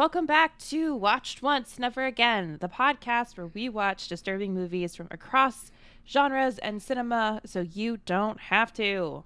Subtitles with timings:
[0.00, 5.08] welcome back to Watched Once, Never Again, the podcast where we watch disturbing movies from
[5.10, 5.70] across
[6.08, 9.24] genres and cinema so you don't have to.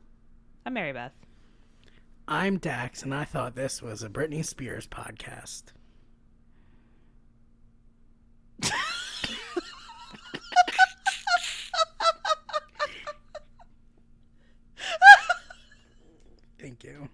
[0.67, 1.13] I'm Mary Beth.
[2.27, 5.63] I'm Dax, and I thought this was a Britney Spears podcast.
[16.59, 17.09] Thank you.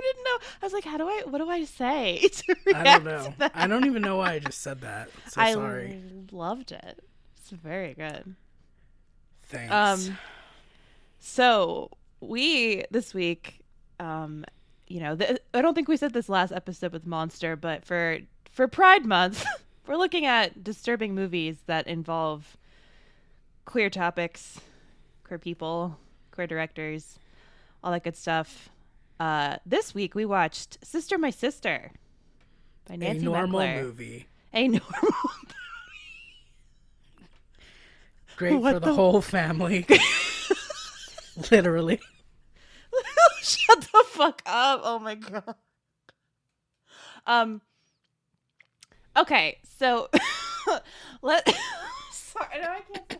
[0.02, 0.38] didn't know.
[0.59, 2.28] I was like, how do I, what do I say?
[2.74, 3.34] I don't know.
[3.54, 5.10] I don't even know why I just said that.
[5.28, 6.02] So I sorry.
[6.30, 7.02] loved it.
[7.36, 8.34] It's very good.
[9.44, 9.72] Thanks.
[9.72, 10.18] Um,
[11.18, 11.90] so
[12.20, 13.60] we this week,
[13.98, 14.44] um,
[14.86, 18.18] you know, th- I don't think we said this last episode with Monster, but for
[18.50, 19.44] for Pride Month,
[19.86, 22.56] we're looking at disturbing movies that involve
[23.64, 24.60] queer topics,
[25.24, 25.98] queer people,
[26.30, 27.18] queer directors,
[27.82, 28.70] all that good stuff.
[29.20, 31.92] Uh, this week we watched Sister My Sister
[32.88, 33.82] by Nancy a normal Meckler.
[33.82, 34.26] movie.
[34.54, 35.54] A normal movie
[38.36, 39.86] Great What for the, the- whole family.
[41.50, 42.00] Literally.
[43.42, 44.80] Shut the fuck up.
[44.82, 45.54] Oh my god.
[47.26, 47.60] Um
[49.16, 50.08] Okay, so
[51.20, 51.46] let
[52.12, 53.19] sorry, no, I can't say- This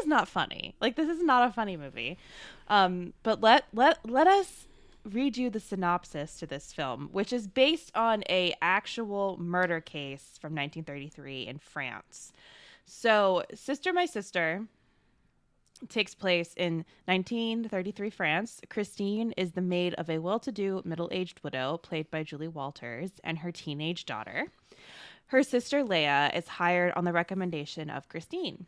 [0.00, 0.74] is not funny.
[0.80, 2.18] Like this is not a funny movie.
[2.68, 4.66] Um but let let let us
[5.04, 10.38] read you the synopsis to this film, which is based on a actual murder case
[10.40, 12.32] from 1933 in France.
[12.84, 14.66] So, Sister My Sister
[15.88, 18.60] takes place in 1933 France.
[18.70, 22.48] Christine is the maid of a well to do middle aged widow, played by Julie
[22.48, 24.46] Walters, and her teenage daughter.
[25.26, 28.66] Her sister Leah is hired on the recommendation of Christine.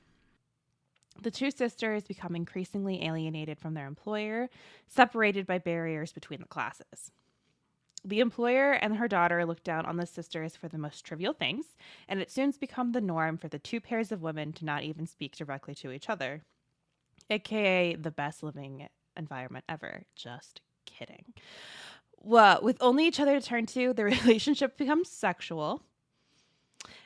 [1.22, 4.48] The two sisters become increasingly alienated from their employer,
[4.86, 7.10] separated by barriers between the classes.
[8.04, 11.76] The employer and her daughter look down on the sisters for the most trivial things,
[12.08, 15.06] and it soon become the norm for the two pairs of women to not even
[15.06, 16.42] speak directly to each other
[17.30, 20.02] aka the best living environment ever.
[20.14, 21.24] Just kidding.
[22.20, 25.82] Well, with only each other to turn to, the relationship becomes sexual,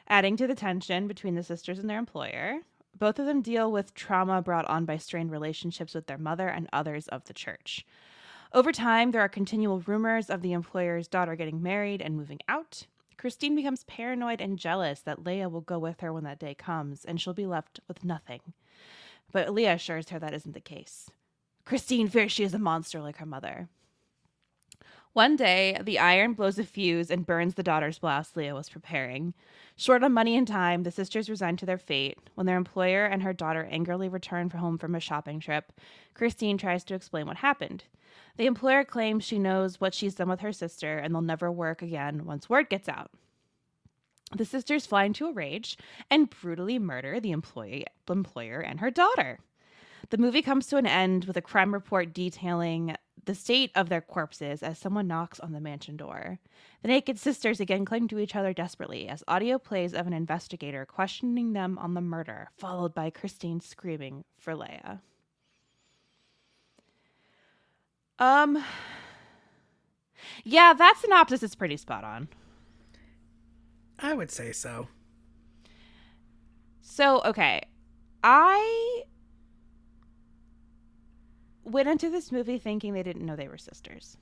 [0.08, 2.60] adding to the tension between the sisters and their employer.
[2.98, 6.68] Both of them deal with trauma brought on by strained relationships with their mother and
[6.72, 7.84] others of the church.
[8.52, 12.86] Over time, there are continual rumors of the employer's daughter getting married and moving out.
[13.16, 17.04] Christine becomes paranoid and jealous that Leah will go with her when that day comes,
[17.04, 18.40] and she'll be left with nothing.
[19.32, 21.10] But Leah assures her that isn't the case.
[21.64, 23.68] Christine fears she is a monster like her mother.
[25.14, 29.34] One day, the iron blows a fuse and burns the daughter's blouse Leah was preparing.
[29.76, 32.18] Short on money and time, the sisters resign to their fate.
[32.34, 35.70] When their employer and her daughter angrily return home from a shopping trip,
[36.14, 37.84] Christine tries to explain what happened.
[38.38, 41.82] The employer claims she knows what she's done with her sister and they'll never work
[41.82, 43.10] again once word gets out.
[44.34, 45.76] The sisters fly into a rage
[46.10, 49.40] and brutally murder the employee, employer and her daughter.
[50.08, 54.00] The movie comes to an end with a crime report detailing the state of their
[54.00, 56.38] corpses as someone knocks on the mansion door.
[56.82, 60.84] The naked sisters again cling to each other desperately as audio plays of an investigator
[60.84, 65.00] questioning them on the murder, followed by Christine screaming for Leia.
[68.18, 68.62] Um,
[70.44, 72.28] yeah, that synopsis is pretty spot on.
[73.98, 74.88] I would say so.
[76.80, 77.62] So, okay.
[78.24, 79.02] I
[81.64, 84.16] went into this movie thinking they didn't know they were sisters.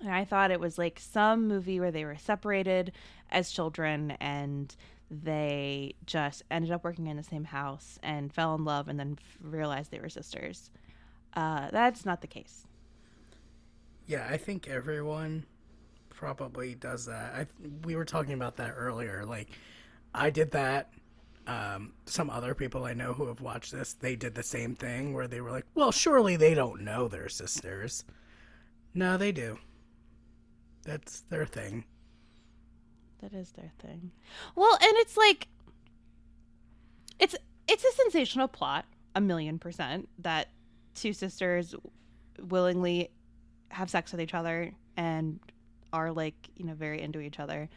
[0.00, 2.92] And I thought it was like some movie where they were separated
[3.30, 4.74] as children and
[5.10, 9.18] they just ended up working in the same house and fell in love and then
[9.42, 10.70] realized they were sisters.
[11.34, 12.66] Uh, that's not the case.
[14.06, 15.44] Yeah, I think everyone
[16.10, 17.34] probably does that.
[17.34, 17.46] I
[17.84, 19.24] we were talking about that earlier.
[19.24, 19.48] Like,
[20.14, 20.90] I did that.
[21.48, 25.14] Um, some other people I know who have watched this, they did the same thing
[25.14, 28.04] where they were like, "Well, surely they don't know they're sisters."
[28.92, 29.58] No, they do.
[30.84, 31.84] That's their thing.
[33.22, 34.12] That is their thing.
[34.56, 35.48] Well, and it's like
[37.18, 37.34] it's
[37.66, 38.84] it's a sensational plot,
[39.14, 40.48] a million percent, that
[40.94, 41.74] two sisters
[42.40, 43.10] willingly
[43.70, 45.40] have sex with each other and
[45.92, 47.68] are like, you know, very into each other.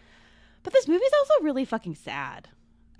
[0.63, 2.49] But this movie's also really fucking sad.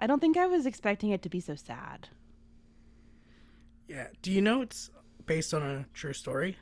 [0.02, 2.10] I don't think I was expecting it to be so sad.
[3.88, 4.08] Yeah.
[4.22, 4.90] Do you know it's
[5.28, 6.58] based on a true story?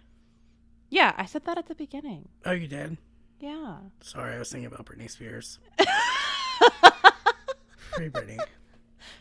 [0.90, 2.28] Yeah, I said that at the beginning.
[2.46, 2.98] Oh, you did.
[3.40, 3.78] Yeah.
[4.02, 5.60] Sorry, I was thinking about Britney Spears.
[7.96, 8.40] Free Britney.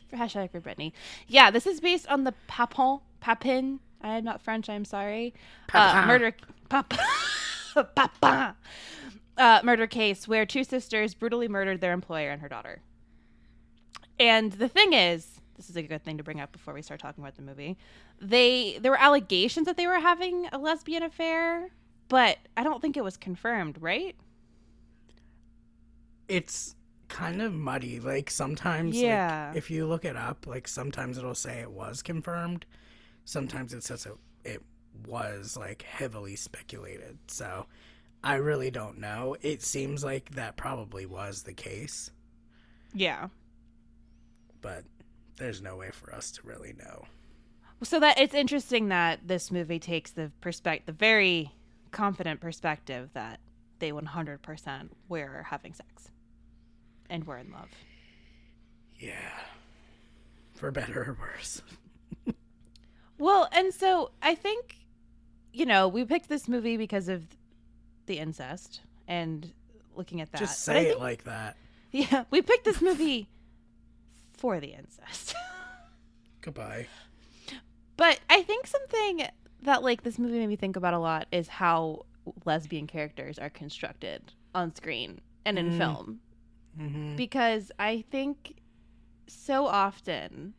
[0.09, 0.93] For hashtag for Brittany.
[1.29, 3.81] Yeah, this is based on the Papin Papin.
[4.01, 4.69] I am not French.
[4.69, 5.35] I'm sorry.
[5.73, 6.09] Uh, Papin.
[6.09, 6.35] murder.
[6.69, 6.95] Pap.
[9.37, 12.81] uh, murder case where two sisters brutally murdered their employer and her daughter.
[14.19, 17.01] And the thing is, this is a good thing to bring up before we start
[17.01, 17.77] talking about the movie.
[18.21, 21.71] They there were allegations that they were having a lesbian affair,
[22.09, 24.17] but I don't think it was confirmed, right?
[26.29, 26.75] It's
[27.09, 28.01] kind of muddy.
[28.01, 29.49] Like sometimes, Yeah.
[29.49, 32.67] like, if you look it up, like sometimes it'll say it was confirmed.
[33.25, 34.63] Sometimes it says it, it
[35.07, 37.19] was like heavily speculated.
[37.29, 37.67] So
[38.23, 39.37] I really don't know.
[39.43, 42.11] It seems like that probably was the case,
[42.93, 43.29] Yeah.
[44.61, 44.85] But
[45.37, 47.05] there's no way for us to really know.
[47.83, 51.53] So that it's interesting that this movie takes the perspective, the very
[51.93, 53.39] confident perspective that
[53.79, 56.11] they 100% were having sex
[57.09, 57.69] and were in love.
[58.99, 59.15] Yeah.
[60.55, 61.63] For better or worse.
[63.19, 64.77] Well, and so I think,
[65.53, 67.25] you know, we picked this movie because of
[68.07, 69.53] the incest and
[69.97, 70.39] looking at that.
[70.41, 71.57] Just say it think- like that.
[71.91, 73.29] Yeah, we picked this movie
[74.39, 75.35] for the incest.
[76.41, 76.87] Goodbye.
[77.97, 79.27] But I think something
[79.63, 82.07] that like this movie made me think about a lot is how
[82.45, 85.77] lesbian characters are constructed on screen and in Mm.
[85.79, 86.21] film.
[86.77, 88.55] hmm Because I think
[89.27, 90.55] so often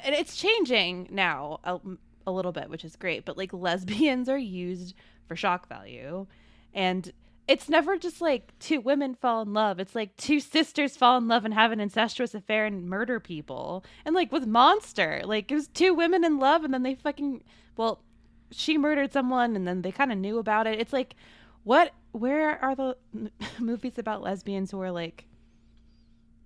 [0.00, 1.78] and it's changing now a,
[2.26, 4.94] a little bit, which is great, but like lesbians are used
[5.26, 6.26] for shock value
[6.74, 7.12] and
[7.46, 9.78] it's never just like two women fall in love.
[9.78, 13.84] It's like two sisters fall in love and have an incestuous affair and murder people.
[14.04, 17.42] And like with Monster, like it was two women in love and then they fucking
[17.76, 18.02] well,
[18.50, 20.80] she murdered someone and then they kind of knew about it.
[20.80, 21.16] It's like
[21.64, 25.26] what where are the m- movies about lesbians who are like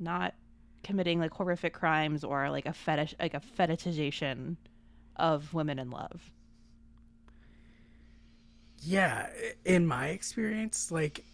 [0.01, 0.35] not
[0.83, 4.57] committing like horrific crimes or like a fetish like a fetishization
[5.15, 6.33] of women in love?
[8.83, 9.29] Yeah,
[9.65, 11.25] in my experience, like,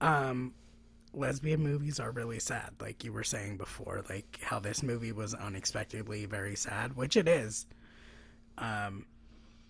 [0.00, 0.52] um,
[1.12, 2.70] lesbian movies are really sad.
[2.80, 7.28] Like you were saying before, like how this movie was unexpectedly very sad, which it
[7.28, 7.66] is.
[8.58, 9.06] Um,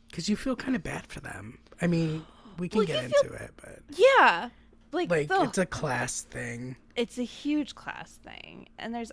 [0.08, 1.58] because you feel kind of bad for them.
[1.82, 2.24] I mean,
[2.58, 4.50] we can Well, get into it, but Yeah.
[4.92, 6.76] Like, like the- it's a class thing.
[6.94, 9.10] it's a huge class thing and there's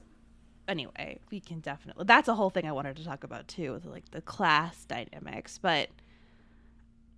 [0.68, 3.86] anyway we can definitely that's a whole thing i wanted to talk about too with
[3.88, 5.90] like the class dynamics but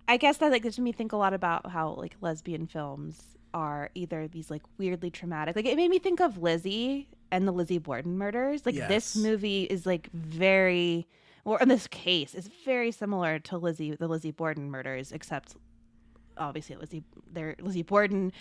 [0.08, 3.22] i guess that like gives me think a lot about how like lesbian films
[3.52, 7.52] are either these like weirdly traumatic like it made me think of lizzie and the
[7.52, 8.64] lizzie borden murders.
[8.64, 11.08] Like this movie is like very
[11.44, 15.56] or in this case is very similar to lizzie the lizzie borden murders except
[16.36, 18.32] obviously lizzie there lizzie borden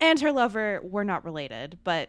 [0.00, 2.08] and her lover were not related, but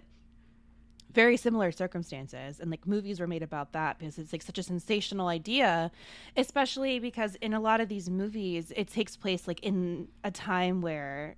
[1.13, 2.59] very similar circumstances.
[2.59, 5.91] And like movies were made about that because it's like such a sensational idea,
[6.37, 10.81] especially because in a lot of these movies, it takes place like in a time
[10.81, 11.35] where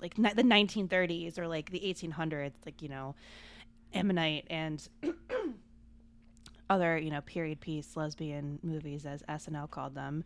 [0.00, 3.14] like the 1930s or like the 1800s, like, you know,
[3.92, 4.86] Ammonite and
[6.70, 10.24] other, you know, period piece lesbian movies, as SNL called them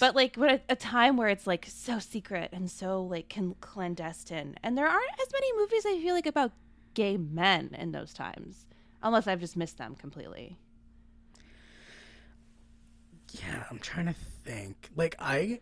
[0.00, 4.56] but like what a, a time where it's like so secret and so like clandestine
[4.62, 6.52] and there aren't as many movies i feel like about
[6.94, 8.66] gay men in those times
[9.02, 10.58] unless i've just missed them completely
[13.32, 14.90] Yeah, I'm trying to think.
[14.96, 15.60] Like I,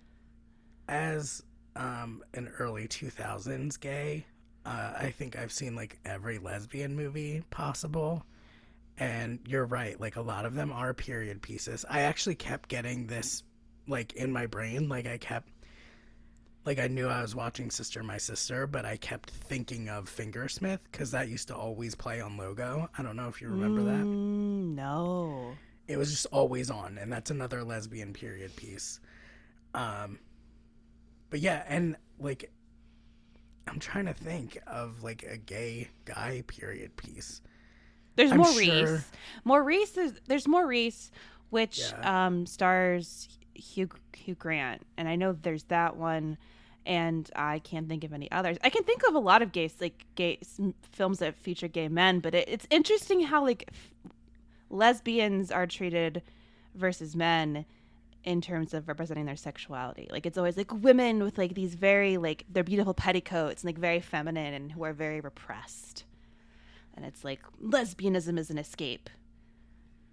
[0.89, 1.43] as
[1.77, 4.27] um an early 2000s gay,
[4.67, 8.25] uh, I think I've seen like every lesbian movie possible.
[8.99, 11.85] And you're right, like a lot of them are period pieces.
[11.91, 13.43] I actually kept getting this
[13.89, 15.49] like in my brain, like I kept
[16.65, 20.81] like I knew I was watching Sister My Sister, but I kept thinking of Fingersmith
[20.93, 22.89] cuz that used to always play on Logo.
[22.97, 24.05] I don't know if you remember that.
[24.05, 25.55] Mm, no.
[25.89, 29.01] It was just always on and that's another lesbian period piece.
[29.75, 30.19] Um
[31.31, 32.51] but yeah and like
[33.67, 37.41] i'm trying to think of like a gay guy period piece.
[38.17, 38.65] There's I'm maurice.
[38.67, 39.05] sure-
[39.45, 41.11] maurice is, there's maurice
[41.51, 42.27] which Yeah.
[42.27, 46.37] um stars hugh hugh grant and i know there's that one
[46.85, 48.59] and I can't think of any others.
[48.63, 50.39] I can think of a lot of gay like gay
[50.91, 54.13] films that feature gay men, but it, it's interesting how like f-
[54.71, 56.23] lesbians are treated
[56.75, 57.65] versus men
[58.25, 60.09] in terms of representing their sexuality.
[60.11, 63.79] Like it's always like women with like these very like their beautiful petticoats and like
[63.79, 66.05] very feminine and who are very repressed.
[66.95, 69.09] And it's like lesbianism is an escape.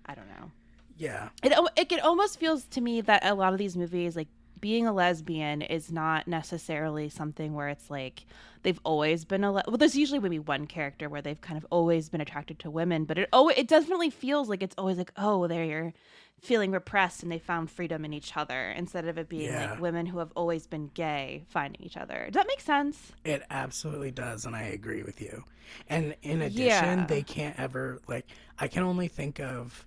[0.05, 0.51] I don't know
[0.99, 4.27] yeah it it, it almost feels to me that a lot of these movies like
[4.61, 8.25] being a lesbian is not necessarily something where it's like
[8.63, 11.65] they've always been a le- well there's usually maybe one character where they've kind of
[11.71, 15.11] always been attracted to women but it oh it definitely feels like it's always like
[15.17, 15.93] oh they're
[16.41, 19.71] feeling repressed and they found freedom in each other instead of it being Yeah.
[19.71, 23.43] like women who have always been gay finding each other does that make sense It
[23.49, 25.43] absolutely does, and I agree with you.
[25.89, 27.05] And in addition, Yeah.
[27.05, 28.25] they can't ever like.
[28.57, 29.85] I can only think of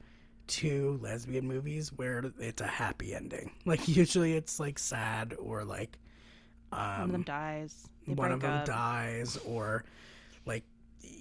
[0.52, 3.52] two lesbian movies where it's a happy ending.
[3.64, 5.99] Like usually, it's like sad or like
[6.71, 8.64] one of um, them dies they one of them up.
[8.64, 9.85] dies, or
[10.47, 10.64] like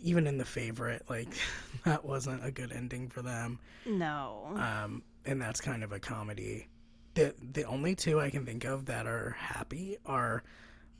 [0.03, 1.33] even in the favorite, like
[1.85, 3.59] that wasn't a good ending for them.
[3.85, 6.67] no um, and that's kind of a comedy.
[7.13, 10.43] The the only two I can think of that are happy are,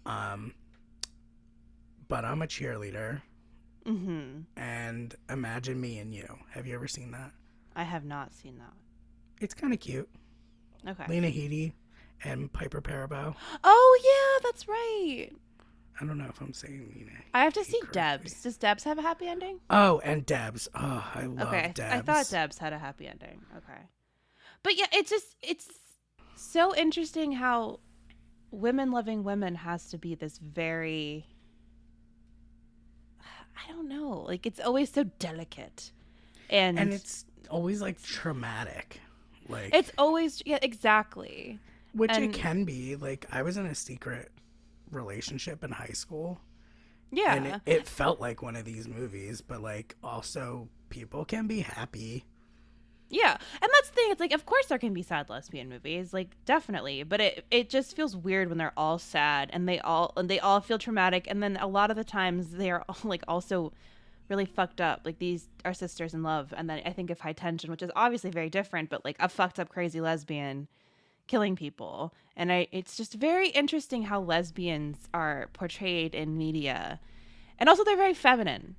[0.06, 0.54] um,
[2.08, 3.22] but I'm a cheerleader
[3.86, 6.38] mm-hmm and Imagine Me and You.
[6.52, 7.32] Have you ever seen that?
[7.76, 8.74] I have not seen that
[9.40, 10.10] It's kind of cute.
[10.88, 11.74] okay Lena Headey
[12.24, 13.36] and Piper Perabo.
[13.64, 15.30] oh yeah that's right
[16.00, 17.12] I don't know if I'm saying Lena.
[17.34, 17.94] i have to see correctly.
[18.02, 20.68] debs does debs have a happy ending Oh, and Debs.
[20.76, 21.94] Oh, I love okay Debs.
[21.94, 23.82] i thought debs had a happy ending okay
[24.64, 25.68] but yeah it's just it's
[26.36, 27.80] so interesting how
[28.52, 31.26] women loving women has to be this very
[33.22, 35.92] i don't know like it's always so delicate
[36.50, 39.00] and, and it's always like traumatic,
[39.48, 41.60] like it's always yeah exactly.
[41.94, 42.96] Which and- it can be.
[42.96, 44.32] Like I was in a secret
[44.92, 46.40] relationship in high school.
[47.12, 47.36] yeah.
[47.36, 51.60] And it, it felt like one of these movies but like also people can be
[51.62, 52.26] happy.
[53.14, 53.32] Yeah,
[53.62, 54.08] and that's the thing.
[54.10, 57.70] It's like, of course, there can be sad lesbian movies, like definitely, but it it
[57.70, 61.28] just feels weird when they're all sad and they all and they all feel traumatic,
[61.30, 63.74] and then a lot of the times they are all, like also
[64.32, 65.02] really fucked up.
[65.06, 67.92] Like these are sisters in love, and then I think of High Tension, which is
[67.96, 70.68] obviously very different, but like a fucked up crazy lesbian
[71.28, 77.00] killing people, and I it's just very interesting how lesbians are portrayed in media,
[77.60, 78.76] and also they're very feminine,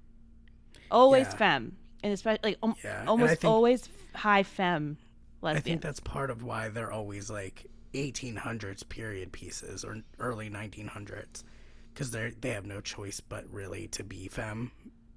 [0.91, 1.37] always Yeah.
[1.37, 4.99] femme, and especially like um, Yeah, almost think- always high femme
[5.41, 5.57] Lesbian.
[5.57, 11.45] i think that's part of why they're always like 1800s period pieces or early 1900s
[11.93, 14.71] because they they have no choice but really to be femme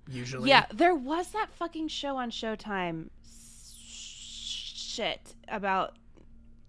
[0.10, 3.10] usually yeah, there was that fucking show on Showtime.
[3.88, 5.96] Shit about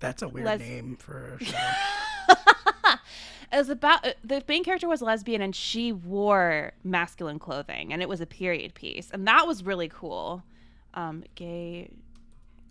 [0.00, 1.56] that's a weird Les- name for a show
[3.52, 8.02] it was about uh, the main character was lesbian and she wore masculine clothing and
[8.02, 10.42] it was a period piece and that was really cool.
[10.94, 11.90] Um, gay.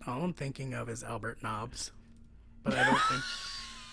[0.06, 1.92] all i'm thinking of is albert nobbs
[2.64, 3.22] but i don't think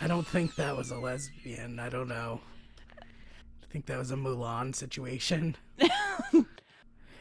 [0.01, 2.41] i don't think that was a lesbian i don't know
[3.01, 5.55] i think that was a mulan situation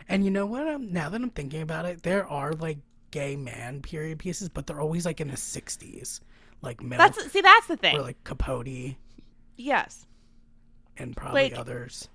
[0.09, 0.67] And you know what?
[0.69, 2.79] Um, now that I'm thinking about it, there are like
[3.11, 6.21] gay man period pieces, but they're always like in the 60s,
[6.63, 6.99] like middle.
[7.07, 7.97] That's see, that's the thing.
[7.97, 8.97] or like Capote
[9.57, 10.07] yes,
[10.97, 12.09] and probably Like- others.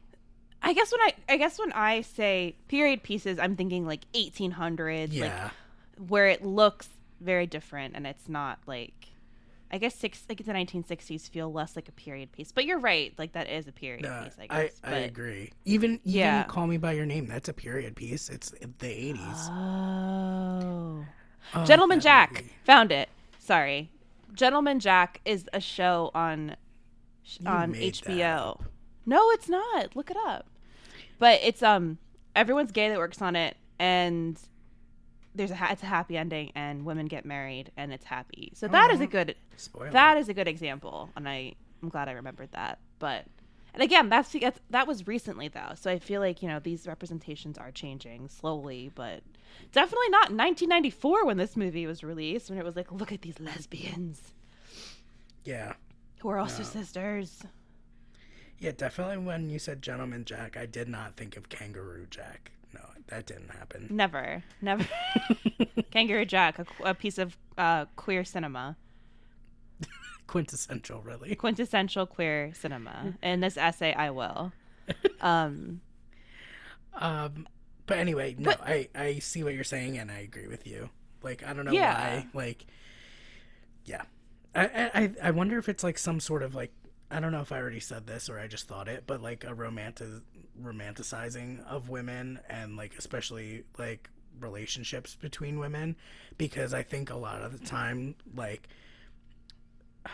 [0.59, 5.09] I guess when I I guess when I say period pieces, I'm thinking like 1800s,
[5.09, 5.51] like Yeah,
[6.07, 6.89] where it looks
[7.21, 9.09] very different and it's not like
[9.71, 12.51] I guess six like the 1960s feel less like a period piece.
[12.51, 14.35] But you're right, like that is a period uh, piece.
[14.39, 14.81] I I, guess.
[14.83, 15.03] I but...
[15.03, 15.51] agree.
[15.65, 16.43] Even even Yeah.
[16.43, 18.29] Call Me by Your Name, that's a period piece.
[18.29, 19.49] It's the 80s.
[19.49, 21.05] Oh.
[21.53, 22.51] Oh, Gentleman Jack movie.
[22.63, 23.09] found it.
[23.39, 23.89] Sorry,
[24.33, 26.55] Gentleman Jack is a show on
[27.23, 28.59] You on HBO.
[29.05, 29.95] No, it's not.
[29.95, 30.47] Look it up.
[31.19, 31.97] But it's um
[32.35, 34.37] everyone's gay that works on it, and
[35.37, 38.51] there's a ha- it's a happy ending, and women get married, and it's happy.
[38.55, 39.91] So oh, that is a good Spoiler.
[39.91, 42.79] that is a good example, and I I'm glad I remembered that.
[42.99, 43.25] But
[43.73, 46.87] and again, that's, that's that was recently though, so I feel like you know these
[46.87, 49.21] representations are changing slowly, but
[49.71, 53.21] definitely not in 1994 when this movie was released, when it was like, look at
[53.21, 54.33] these lesbians
[55.43, 55.73] yeah.
[56.19, 56.69] who are also No.
[56.69, 57.43] sisters.
[58.59, 62.51] Yeah, definitely when you said Gentleman Jack, I did not think of Kangaroo Jack.
[63.07, 63.87] That didn't happen.
[63.89, 64.85] Never, never.
[65.91, 68.75] Kangaroo Jack, a, a piece of uh, queer cinema,
[70.27, 71.33] Quintessential, really.
[71.35, 73.13] quintessential queer cinema.
[73.23, 74.51] In this essay, I will.
[75.21, 75.81] Um,
[76.93, 77.47] Um,
[77.85, 80.89] but anyway, no, But- I I see what you're saying, and I agree with you.
[81.23, 81.93] Like, I don't know Yeah.
[82.17, 82.27] why.
[82.33, 82.65] Like,
[83.85, 84.03] yeah,
[84.53, 86.73] I I- I wonder if it's like some sort of like
[87.09, 89.43] I don't know if I already said this or I just thought it, but like
[89.45, 90.07] a romantic
[90.61, 94.09] romanticizing of women and like especially like
[94.39, 95.95] relationships between women,
[96.37, 98.67] because I think a lot of the time like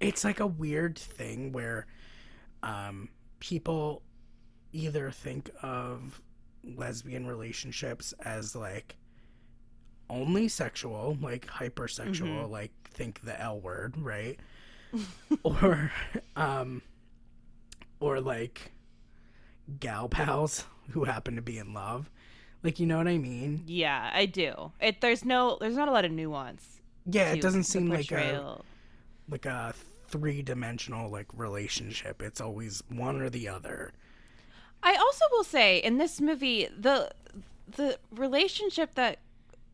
[0.00, 1.86] it's like a weird thing where
[2.62, 3.08] um
[3.40, 4.02] people
[4.72, 6.20] either think of
[6.64, 8.96] lesbian relationships as like
[10.08, 14.38] only sexual, like hypersexual, like think the L word, right?
[15.42, 15.90] or
[16.36, 16.82] um
[18.00, 18.72] or like
[19.80, 22.10] gal pals who happen to be in love.
[22.62, 23.62] Like you know what I mean?
[23.66, 24.72] Yeah, I do.
[24.80, 26.80] It there's no there's not a lot of nuance.
[27.04, 28.60] Yeah, it doesn't seem like a
[29.28, 29.74] like a
[30.08, 32.22] three dimensional like relationship.
[32.22, 33.92] It's always one or the other.
[34.82, 37.10] I also will say in this movie the
[37.68, 39.18] the relationship that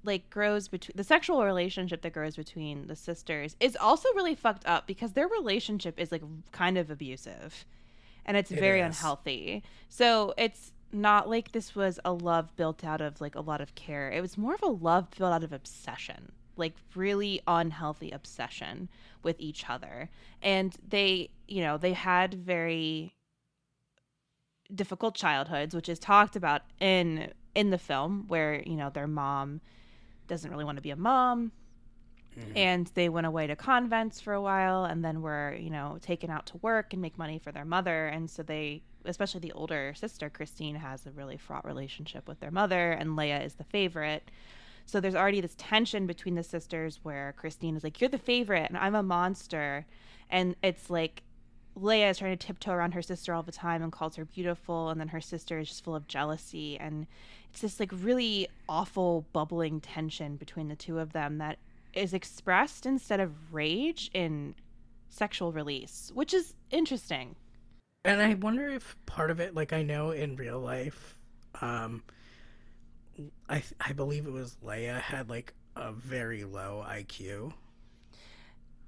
[0.05, 4.67] like grows between the sexual relationship that grows between the sisters is also really fucked
[4.67, 7.65] up because their relationship is like kind of abusive
[8.25, 8.87] and it's It very is.
[8.87, 9.63] unhealthy.
[9.89, 13.75] So it's not like this was a love built out of like a lot of
[13.75, 14.11] care.
[14.11, 16.33] It was more of a love built out of obsession.
[16.57, 18.89] Like really unhealthy obsession
[19.23, 20.11] with each other.
[20.43, 23.15] And they, you know, they had very
[24.75, 29.61] difficult childhoods, which is talked about in in the film, where you know their mom
[30.33, 31.53] doesn't really want to be a mom,
[32.39, 32.57] mm-hmm.
[32.57, 36.31] and they went away to convents for a while, and then were you know taken
[36.31, 39.93] out to work and make money for their mother, and so they, especially the older
[39.95, 44.31] sister Christine, has a really fraught relationship with their mother, and Leia is the favorite.
[44.87, 48.69] So there's already this tension between the sisters where Christine is like, "You're the favorite,
[48.71, 49.87] and I'm a monster,"
[50.31, 51.23] and it's like
[51.79, 54.91] Leia is trying to tiptoe around her sister all the time and calls her beautiful,
[54.91, 57.07] and then her sister is just full of jealousy, and
[57.53, 61.59] it's this like really awful bubbling tension between the two of them that
[61.95, 64.55] is expressed instead of rage in
[65.11, 67.37] sexual release, which is interesting.
[68.05, 71.19] And I wonder if part of it, like I know in real life,
[71.61, 72.03] um,
[73.49, 77.55] I I believe it was Leia had like a very low IQ.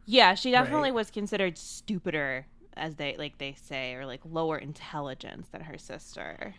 [0.06, 0.92] Yeah, she definitely Right.
[0.92, 6.54] was considered stupider, as they like they say, or like lower intelligence than her sister.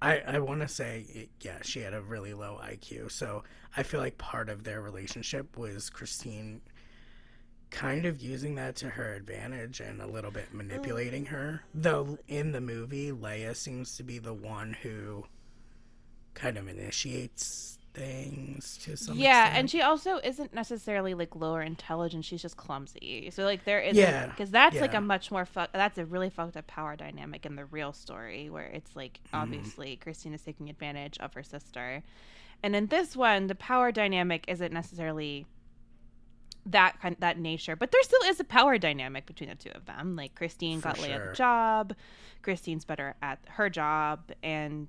[0.00, 3.10] I I want to say it, yeah, she had a really low IQ.
[3.10, 3.44] So
[3.76, 6.60] I feel like part of their relationship was Christine
[7.70, 11.28] kind of using that to her advantage and a little bit manipulating mm.
[11.28, 11.62] her.
[11.74, 15.24] Though in the movie, Leia seems to be the one who
[16.34, 19.58] kind of initiates things to some yeah, extent.
[19.58, 22.26] and she also isn't necessarily like lower intelligence.
[22.26, 23.30] She's just clumsy.
[23.32, 26.30] So like there isn't Yeah, because that's like a much more fu- that's a really
[26.30, 29.36] fucked up power dynamic in the real story where it's like Mm-hmm.
[29.36, 32.02] obviously Christina's taking advantage of her sister,
[32.62, 35.46] and in this one the power dynamic isn't necessarily
[36.66, 39.86] that kind that nature, but there still is a power dynamic between the two of
[39.86, 40.16] them.
[40.16, 41.28] Like Christine For got sure.
[41.30, 41.94] the job,
[42.42, 44.88] Christine's better at her job, and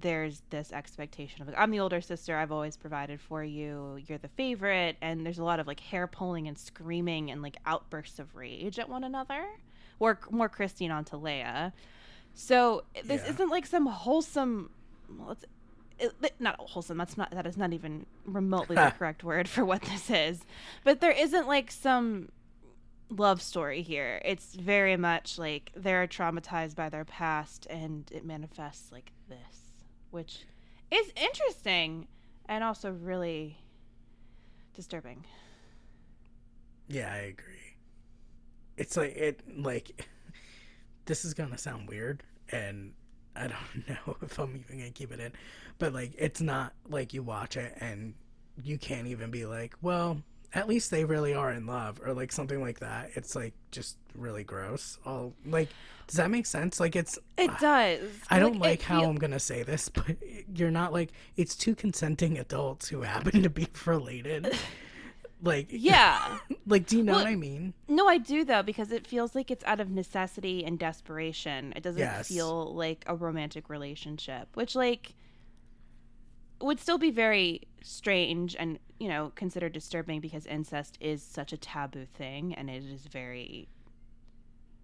[0.00, 4.18] there's this expectation of like I'm the older sister, I've always provided for you, you're
[4.18, 8.18] the favorite, and there's a lot of like hair pulling and screaming and like outbursts
[8.18, 9.44] of rage at one another.
[9.98, 11.72] Or more Christine onto Leia.
[12.34, 13.30] So this Yeah.
[13.30, 14.70] isn't like some wholesome.
[15.08, 15.44] Well, it's
[15.98, 16.98] it, not wholesome.
[16.98, 20.40] That's not that is not even remotely the correct word for what this is.
[20.84, 22.28] But there isn't like some
[23.08, 24.20] love story here.
[24.24, 29.12] It's very much like they're traumatized by their past and it manifests like
[30.16, 30.46] which
[30.90, 32.08] is interesting
[32.46, 33.58] and also really
[34.72, 35.26] disturbing.
[36.88, 37.76] Yeah, I agree.
[38.78, 40.08] It's like it like
[41.04, 42.94] this is gonna sound weird and
[43.36, 45.32] I don't know if I'm even gonna keep it in.
[45.78, 48.14] But like it's not like you watch it and
[48.62, 50.22] you can't even be like, well,
[50.54, 53.10] at least they really are in love or like something like that.
[53.14, 54.98] It's like just really gross.
[55.04, 55.68] All like
[56.06, 56.78] does that make sense?
[56.80, 58.00] Like it's It does.
[58.30, 60.16] I don't it like how feel- I'm gonna say this, but
[60.54, 64.56] you're not like it's two consenting adults who happen to be related.
[65.42, 66.38] Like Yeah.
[66.66, 67.74] like do you know Well, what I mean?
[67.88, 71.72] No, I do though because it feels like it's out of necessity and desperation.
[71.76, 72.28] It doesn't Yes.
[72.28, 75.12] feel like a romantic relationship, which like
[76.60, 81.56] would still be very strange and, you know, considered disturbing because incest is such a
[81.56, 83.68] taboo thing and it is very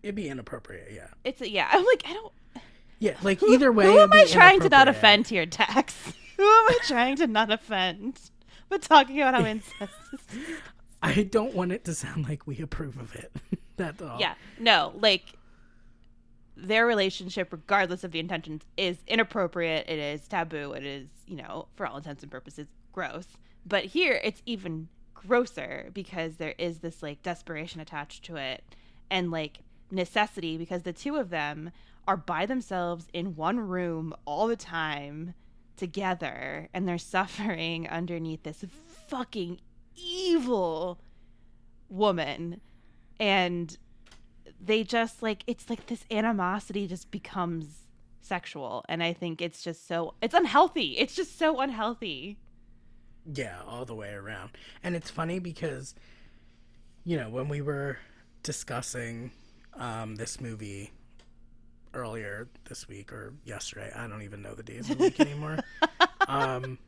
[0.02, 1.06] It'd be inappropriate, yeah.
[1.24, 2.32] it's a, yeah, I'm like I don't
[2.98, 3.86] Yeah, like who, either way.
[3.86, 5.94] Who am I trying to not offend here, Dax?
[6.36, 8.18] who am I trying to not offend?
[8.68, 10.20] But talking about how incest is
[11.02, 13.32] I don't want it to sound like we approve of it.
[13.76, 14.20] That's all.
[14.20, 14.34] Yeah.
[14.58, 15.24] No, like
[16.56, 19.88] their relationship, regardless of the intentions, is inappropriate.
[19.88, 20.72] It is taboo.
[20.72, 23.26] It is, you know, for all intents and purposes, gross.
[23.64, 28.64] But here it's even grosser because there is this like desperation attached to it
[29.10, 31.70] and like necessity because the two of them
[32.08, 35.34] are by themselves in one room all the time
[35.76, 38.64] together and they're suffering underneath this
[39.08, 39.60] fucking
[39.94, 40.98] evil
[41.88, 42.60] woman.
[43.20, 43.76] And
[44.60, 47.86] they just like it's like this animosity just becomes
[48.20, 48.84] sexual.
[48.88, 50.96] And i think it's just so it's unhealthy.
[50.98, 52.38] It's just so unhealthy
[53.24, 54.50] Yeah, all the way around.
[54.82, 55.94] And it's funny because,
[57.04, 57.98] you know, when we were
[58.42, 59.30] discussing
[59.74, 60.90] um, this movie
[61.94, 63.92] earlier this week or yesterday.
[63.94, 65.58] I don't even know the days of the week anymore.
[66.28, 66.78] um,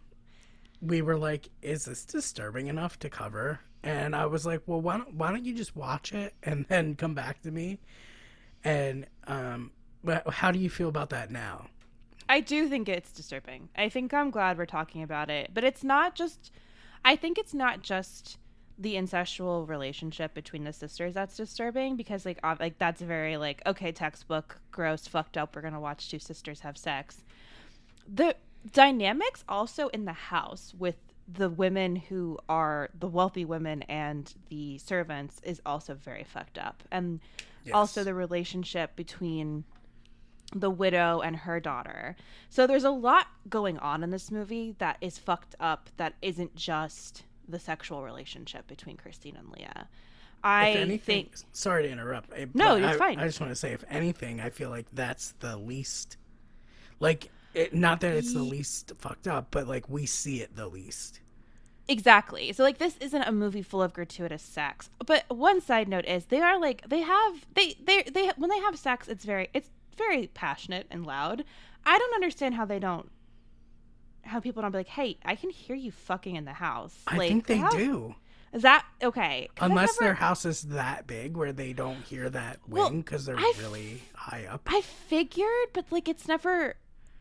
[0.80, 4.96] we were like, "Is this disturbing enough to cover?" And I was like, "Well, why
[4.98, 7.78] don't why don't you just watch it and then come back to me?"
[8.62, 9.70] And um,
[10.28, 11.68] how do you feel about that now?
[12.34, 13.68] I do think it's disturbing.
[13.76, 16.50] I think I'm glad we're talking about it, but it's not just.
[17.04, 18.38] I think it's not just
[18.76, 23.62] the incestual relationship between the sisters that's disturbing because like ob- like that's very like
[23.66, 27.22] okay textbook gross fucked up we're gonna watch two sisters have sex
[28.12, 28.34] the
[28.72, 30.96] dynamics also in the house with
[31.32, 36.82] the women who are the wealthy women and the servants is also very fucked up
[36.90, 37.20] and
[37.72, 39.62] also the relationship between
[40.52, 42.16] the widow and her daughter.
[42.48, 46.54] So there's a lot going on in this movie that is fucked up that isn't
[46.54, 49.88] just the sexual relationship between Christine and Leah.
[50.42, 52.30] I if anything, think sorry to interrupt.
[52.34, 53.18] eh, No, but you're I, fine.
[53.18, 56.18] I just want to say, if anything, I feel like that's the least,
[57.00, 60.68] like, it, not that it's the least fucked up, but like we see it the
[60.68, 61.20] least.
[61.86, 62.52] Exactly.
[62.52, 64.88] So like this isn't a movie full of gratuitous sex.
[65.04, 68.58] But one side note is they are like they have they they they when they
[68.60, 71.44] have sex it's very it's very passionate and loud.
[71.84, 73.10] I don't understand how they don't
[74.22, 77.16] how people don't be like, "Hey, I can hear you fucking in the house." I
[77.18, 78.14] like, think they how- do,
[78.52, 79.48] Is that okay?
[79.60, 83.38] Unless never- their house is that big where they don't hear that wing because they're
[83.38, 84.62] I've- really high up.
[84.66, 86.76] I figured, but like it's never.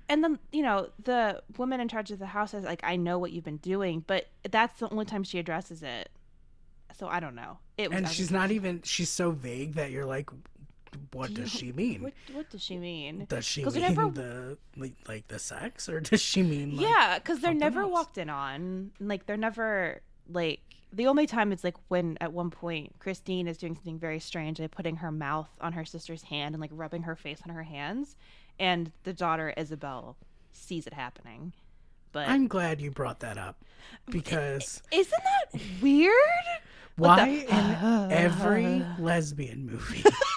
[0.10, 3.18] And then you know the woman in charge of the house is like, "I know
[3.20, 6.10] what you've been doing," but that's the only time she addresses it.
[6.98, 7.58] So I don't know.
[7.78, 8.82] It was and I she's not even.
[8.84, 10.30] She's so vague that you're like,
[11.12, 12.04] what does she mean?
[12.04, 13.26] What, what does she mean?
[13.30, 17.20] Does she mean never- the like, like the sex, or does she mean like, yeah,
[17.20, 17.92] because they're never else?
[17.92, 18.92] walked in on.
[19.00, 20.60] Like they're never like
[20.92, 24.60] the only time it's like when at one point Christine is doing something very strange,
[24.60, 27.64] like putting her mouth on her sister's hand and like rubbing her face on her
[27.64, 28.16] hands,
[28.60, 30.16] and the daughter Isabel
[30.52, 31.54] sees it happening.
[32.12, 33.64] But I'm glad you brought that up
[34.10, 36.14] because isn't that weird?
[36.96, 40.04] why the- in every lesbian movie,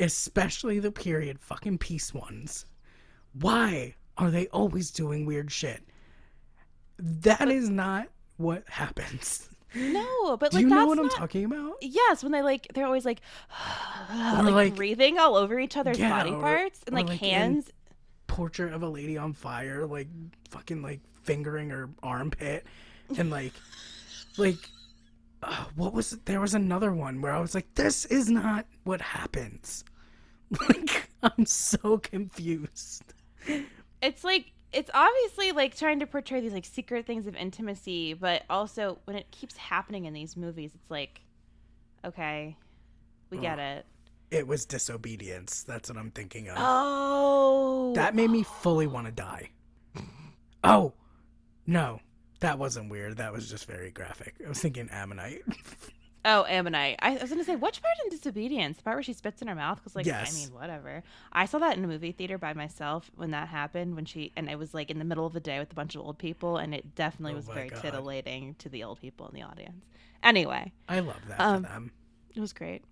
[0.00, 2.66] especially the period fucking piece ones,
[3.32, 5.82] why are they always doing weird shit?
[6.98, 9.48] That is not what happens.
[9.74, 11.74] No, but Do like you know what I'm talking about?
[11.82, 13.20] Yes, when they like they're always like,
[14.14, 17.70] like, like- breathing all over each other's Yeah, body or- parts and like, like, hands.
[18.26, 20.08] Portrait of a lady on fire, like
[20.50, 22.66] fucking like fingering her armpit,
[23.18, 23.52] and like,
[24.38, 24.56] like,
[25.42, 29.00] uh, what was there was another one where I was like, this is not what
[29.00, 29.84] happens.
[30.68, 33.02] Like, I'm so confused.
[34.00, 38.44] it's like it's obviously like trying to portray these like secret things of intimacy, but
[38.48, 41.22] also when it keeps happening in these movies, it's like,
[42.04, 42.56] okay,
[43.30, 43.86] we get it.
[44.30, 45.64] It was disobedience.
[45.64, 46.56] That's what I'm thinking of.
[46.58, 49.50] Oh, That made me fully want to die.
[50.64, 50.94] Oh,
[51.66, 52.00] no.
[52.40, 53.18] That wasn't weird.
[53.18, 54.34] That was just very graphic.
[54.44, 55.42] I was thinking Ammonite.
[56.26, 56.96] oh Ammonite.
[57.00, 58.76] I, was gonna say which part in disobedience?
[58.76, 59.78] The part where she spits in her mouth?
[59.78, 60.34] Because like Yes.
[60.34, 61.02] I mean whatever.
[61.32, 63.94] I saw that in a movie theater by myself when that happened.
[63.96, 65.94] When she and it was like in the middle of the day with a bunch
[65.94, 67.80] of old people, and it definitely Oh was very God.
[67.80, 69.86] titillating to the old people in the audience.
[70.22, 71.92] Anyway, I love that Um, for them.
[72.34, 72.82] it was great.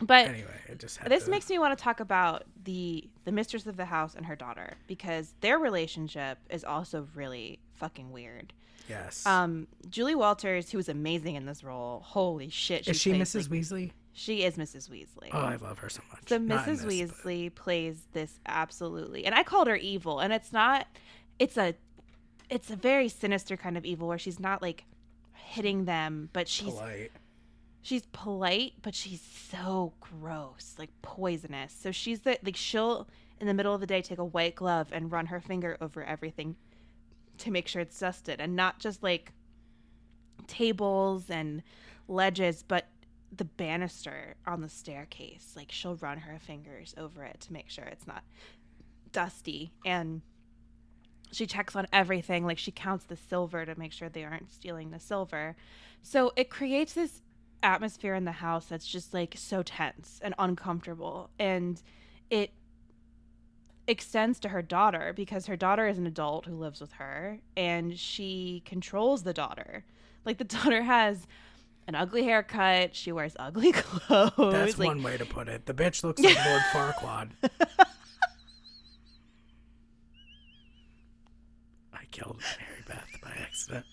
[0.00, 3.32] But Anyway, it just had this to- makes me want to talk about the the
[3.32, 8.52] mistress of the house and her daughter because their relationship is also really fucking weird.
[8.88, 9.24] Yes.
[9.26, 13.50] Um, Julie Walters, who was amazing in this role, holy shit, she is she Mrs.
[13.50, 13.90] like- Weasley?
[14.12, 14.90] She is Mrs.
[14.90, 15.28] Weasley.
[15.32, 16.22] Oh, I love her so much.
[16.28, 16.66] so Not Mrs.
[16.66, 20.86] this, but- Weasley plays this absolutely, and I called her evil, and it's not.
[21.38, 21.74] It's a,
[22.50, 24.84] it's a very sinister kind of evil where she's not like
[25.34, 27.12] hitting them, but she's polite.
[27.80, 31.72] she's polite, but she's so gross, like poisonous.
[31.78, 33.06] So she's the like she'll
[33.40, 36.02] in the middle of the day take a white glove and run her finger over
[36.02, 36.56] everything
[37.38, 39.32] to make sure it's dusted, and not just like
[40.46, 41.62] tables and
[42.08, 42.88] ledges, but
[43.36, 45.52] the banister on the staircase.
[45.56, 48.22] Like she'll run her fingers over it to make sure it's not
[49.12, 50.22] dusty and
[51.30, 54.90] she checks on everything like she counts the silver to make sure they aren't stealing
[54.90, 55.56] the silver
[56.02, 57.22] so it creates this
[57.62, 61.82] atmosphere in the house that's just like so tense and uncomfortable and
[62.30, 62.50] it
[63.88, 67.98] extends to her daughter because her daughter is an adult who lives with her and
[67.98, 69.84] she controls the daughter
[70.24, 71.26] like the daughter has
[71.86, 75.64] an ugly haircut she wears ugly clothes That's like one way to put it.
[75.64, 77.30] The bitch looks like Lord Farquaad.
[81.94, 83.86] I killed Mary Beth by accident.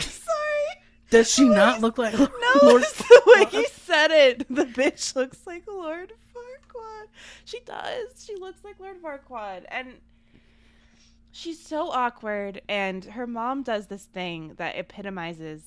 [0.00, 0.82] Sorry.
[1.10, 2.28] Does she not look like No,
[2.62, 4.46] Lord the way you said it.
[4.60, 7.06] The bitch looks like Lord Farquaad.
[7.44, 8.24] She does.
[8.24, 9.64] She looks like Lord Farquaad.
[9.68, 9.94] And
[11.32, 12.62] she's so awkward.
[12.68, 15.62] And her mom does this thing that epitomizes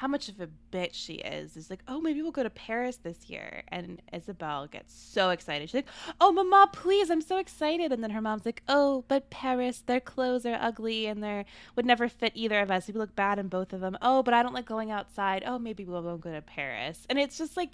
[0.00, 1.58] how much of a bitch she is.
[1.58, 3.64] It's like, oh, maybe we'll go to Paris this year.
[3.68, 5.68] And Isabel gets so excited.
[5.68, 5.88] She's like,
[6.22, 7.92] oh, mama, please, I'm so excited.
[7.92, 11.44] And then her mom's like, oh, but Paris, their clothes are ugly and they
[11.76, 12.88] would never fit either of us.
[12.88, 13.98] We look bad in both of them.
[14.00, 15.42] Oh, but I don't like going outside.
[15.46, 17.06] Oh, maybe we'll go to Paris.
[17.10, 17.72] And it's just like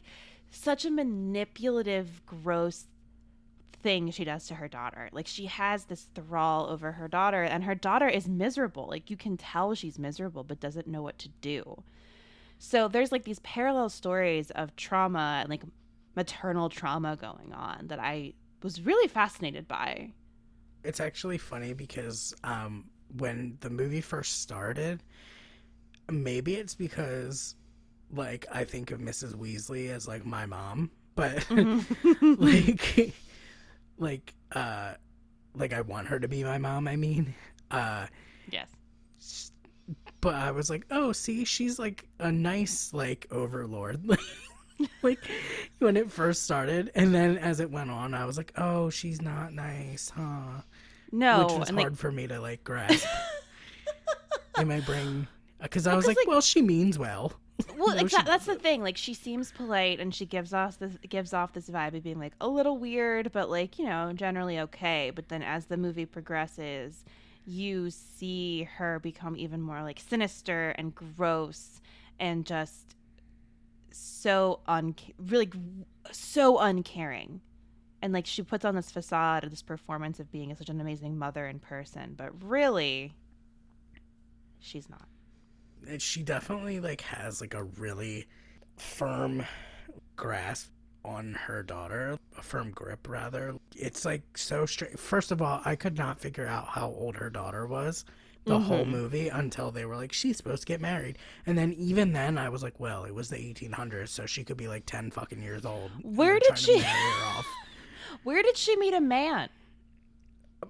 [0.50, 2.86] such a manipulative, gross
[3.84, 5.10] thing she does to her daughter.
[5.12, 8.88] Like she has this thrall over her daughter, and her daughter is miserable.
[8.88, 11.84] Like you can tell she's miserable, but doesn't know what to do.
[12.58, 15.62] So there's like these parallel stories of trauma and like
[16.14, 20.12] maternal trauma going on that I was really fascinated by.
[20.84, 22.84] It's actually funny because um,
[23.18, 25.02] when the movie first started,
[26.10, 27.54] maybe it's because
[28.12, 29.34] like I think of Mrs.
[29.34, 31.46] Weasley as like my mom, but
[32.38, 33.12] like
[33.98, 34.94] like uh
[35.54, 37.34] like I want her to be my mom, I mean.
[37.70, 38.06] Uh
[38.50, 38.68] Yes.
[40.26, 44.10] But I was like, "Oh, see, she's like a nice like overlord."
[45.02, 45.20] like
[45.78, 49.22] when it first started, and then as it went on, I was like, "Oh, she's
[49.22, 50.62] not nice, huh?"
[51.12, 53.06] No, Which was hard like for me to like grasp
[54.58, 55.28] in my brain
[55.62, 57.32] because I Well, was like, like- "Well, she means well."
[57.78, 58.28] well, No, exactly.
[58.28, 58.82] That's the thing.
[58.82, 62.18] Like she seems polite, and she gives off this gives off this vibe of being
[62.18, 65.12] like a little weird, but like you know generally okay.
[65.14, 67.04] But then as the movie progresses,
[67.46, 71.80] you see her become even more like sinister and gross,
[72.18, 72.96] and just
[73.90, 75.50] so un really
[76.10, 77.40] so uncaring.
[78.02, 81.16] And like she puts on this facade of this performance of being such an amazing
[81.16, 83.14] mother in person, but really,
[84.58, 85.08] she's not.
[85.88, 88.26] And she definitely like has like a really
[88.76, 89.46] firm
[90.16, 90.70] grasp
[91.06, 93.54] on her daughter, a firm grip rather.
[93.76, 94.96] It's like so strange.
[94.98, 98.04] First of all, I could not figure out how old her daughter was
[98.44, 98.90] the whole Mhm.
[98.90, 101.18] movie until they were like she's supposed to get married.
[101.46, 104.56] And then even then I was like, well, it was the 1800s, so she could
[104.56, 105.90] be like 10 fucking years old.
[106.02, 106.82] Where did she-.
[108.22, 109.48] Where did she meet a man?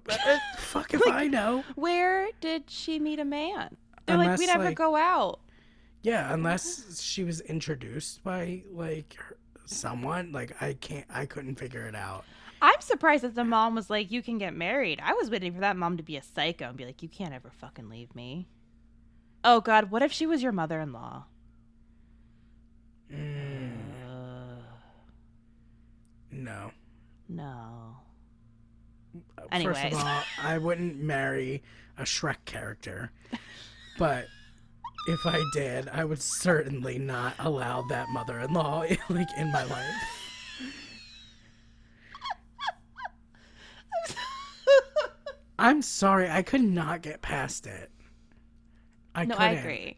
[0.57, 1.63] Fuck if I know.
[1.75, 3.75] Where did she meet a man?
[4.05, 5.39] They're like, we Unless, never like- go out.
[6.03, 9.35] Yeah, unless she was introduced by like her,
[9.69, 12.25] someone, like I can't, I couldn't figure it out.
[12.61, 14.99] I'm surprised that the mom was like, you can get married.
[15.03, 17.33] I was waiting for that mom to be a psycho and be like, you can't
[17.33, 18.47] ever fucking leave me.
[19.43, 21.25] Oh, God, what if she was your mother in law?
[23.13, 23.77] Mm,
[26.31, 26.71] no.
[27.29, 27.97] no.
[29.51, 31.63] First of all, I wouldn't marry
[31.97, 33.11] a Shrek character,
[33.97, 34.27] but
[35.07, 39.95] if I did, I would certainly not allow that mother-in-law like in my life.
[45.59, 47.91] I'm sorry, I could not get past it.
[49.15, 49.57] I no, couldn't.
[49.57, 49.97] I agree.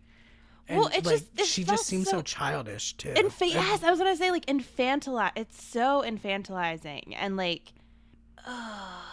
[0.69, 3.09] And, Well, it like, just- it she just seems so, so- childish too.
[3.13, 5.31] Infa- And- yes, I was gonna say like infantilize.
[5.35, 7.73] It's so infantilizing and like,
[8.47, 9.03] oh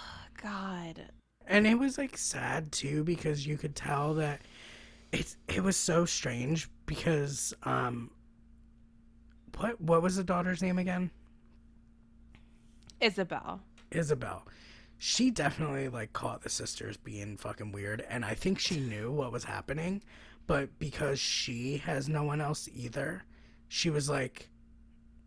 [0.43, 1.11] God.
[1.47, 4.41] and it was like sad too because you could tell that
[5.13, 8.11] it's it was so strange because um
[9.59, 11.11] what what was the daughter's name again?
[13.01, 13.61] Isabel.
[13.91, 14.47] isabel.
[14.99, 19.31] She definitely like caught the sisters being fucking weird and i think she knew what
[19.31, 20.03] was happening
[20.47, 23.23] but because she has no one else either
[23.69, 24.49] she was like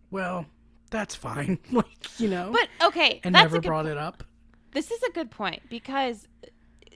[0.09, 0.47] well
[0.89, 2.51] that's fine like you know?
[2.51, 4.23] But okay, and never brought it up.
[4.71, 6.27] This is a good point because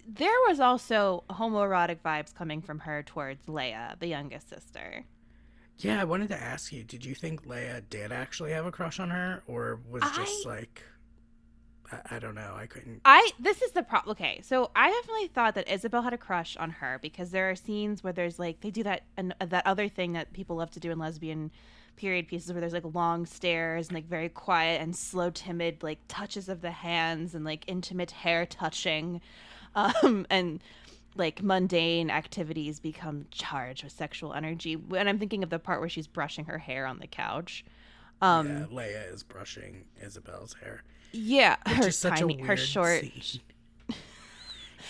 [0.08, 5.06] there was also homoerotic vibes coming from her towards Leia, the youngest sister.
[5.78, 9.00] Yeah, I wanted to ask you, did you think Leia did actually have a crush
[9.00, 10.84] on her or was just like
[11.92, 14.12] I, I don't know, I couldn't I this is the problem.
[14.12, 17.56] Okay, so I definitely thought that Isabel had a crush on her because there are
[17.56, 20.72] scenes where there's like they do that and uh, that other thing that people love
[20.72, 21.52] to do in lesbian
[21.96, 26.00] period pieces where there's like long stares and like very quiet and slow timid like
[26.08, 29.22] touches of the hands and like intimate hair touching
[29.76, 30.62] um and
[31.16, 35.90] like mundane activities become charged with sexual energy and i'm thinking of the part where
[35.90, 37.64] she's brushing her hair on the couch
[38.22, 40.82] um yeah, Leia is brushing Isabel's hair.
[41.12, 43.04] yeah, her tiny her short.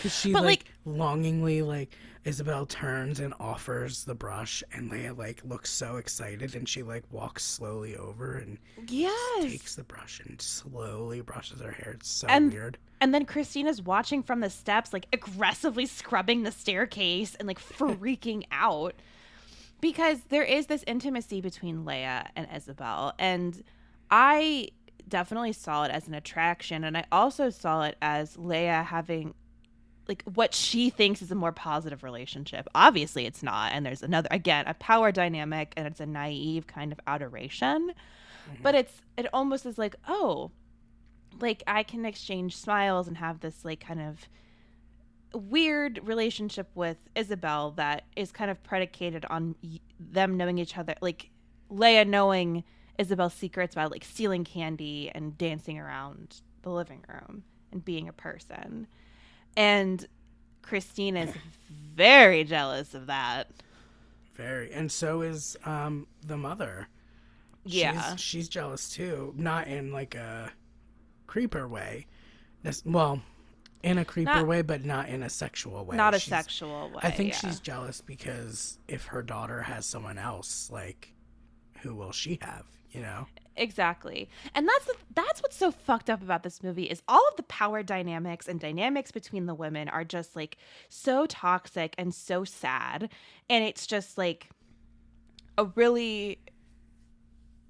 [0.02, 5.18] Cuz she But, like, like- longingly like Isabel turns and offers the brush and Leia
[5.18, 10.22] like looks so excited and she like walks slowly over and yes takes the brush
[10.22, 11.94] and slowly brushes her hair.
[11.98, 12.78] It's so And- weird.
[13.04, 18.46] And then Christina's watching from the steps, like aggressively scrubbing the staircase and like freaking
[18.50, 18.96] out.
[19.82, 23.62] because there is this intimacy between Leia and Isabel, and
[24.10, 24.70] I
[25.06, 29.34] definitely saw it as an attraction, and I also saw it as Leia having
[30.08, 32.70] like what she thinks is a more positive relationship.
[32.74, 36.94] Obviously, it's not, and there's another again a power dynamic, and it's a naive kind
[36.94, 38.64] of adoration, mm-hmm.
[38.64, 40.52] but it's it almost is like oh,
[41.40, 44.28] like I can exchange smiles and have this like kind of
[45.34, 49.56] weird relationship with Isabel that is kind of predicated on
[50.00, 51.30] them knowing each other, like
[51.72, 52.64] Leia knowing
[52.98, 58.14] Isabel's secrets about like stealing candy and dancing around the living room and being a
[58.14, 58.88] person.
[59.58, 60.06] And
[60.62, 61.34] Christine is
[61.70, 63.48] very jealous of that.
[64.36, 64.72] Very.
[64.72, 66.88] And so is um the mother.
[67.66, 68.12] Yeah.
[68.16, 70.52] She's, she's jealous too, not in like a
[71.34, 72.06] creeper way.
[72.86, 73.20] Well,
[73.82, 75.98] in a creeper not, way, but not in a sexual way.
[75.98, 77.00] Not a she's, sexual way.
[77.02, 77.38] I think yeah.
[77.40, 81.12] she's jealous because if her daughter has someone else, like,
[81.82, 82.66] who will she have?
[82.92, 83.26] You know.
[83.56, 87.36] Exactly, and that's the, that's what's so fucked up about this movie is all of
[87.36, 90.58] the power dynamics and dynamics between the women are just like
[90.90, 93.10] so toxic and so sad,
[93.50, 94.50] and it's just like
[95.58, 96.38] a really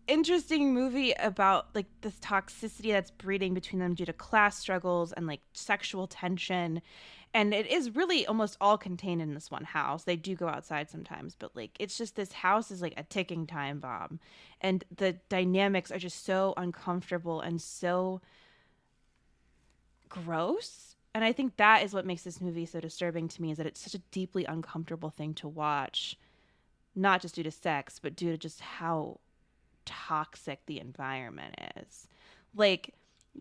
[0.08, 5.28] interesting movie about like this toxicity that's breeding between them due to class struggles and
[5.28, 6.82] like sexual tension.
[7.34, 10.04] And it is really almost all contained in this one house.
[10.04, 13.48] They do go outside sometimes but like it's just this house is like a ticking
[13.48, 14.20] time bomb.
[14.62, 18.22] And the dynamics are just so uncomfortable and so
[20.10, 20.96] gross.
[21.16, 23.68] And i think that is what makes this movie so disturbing to me is that
[23.68, 26.18] it's such a deeply uncomfortable thing to watch
[26.96, 29.20] not just due to sex but due to just how
[29.86, 32.08] toxic the environment is.
[32.56, 32.94] Like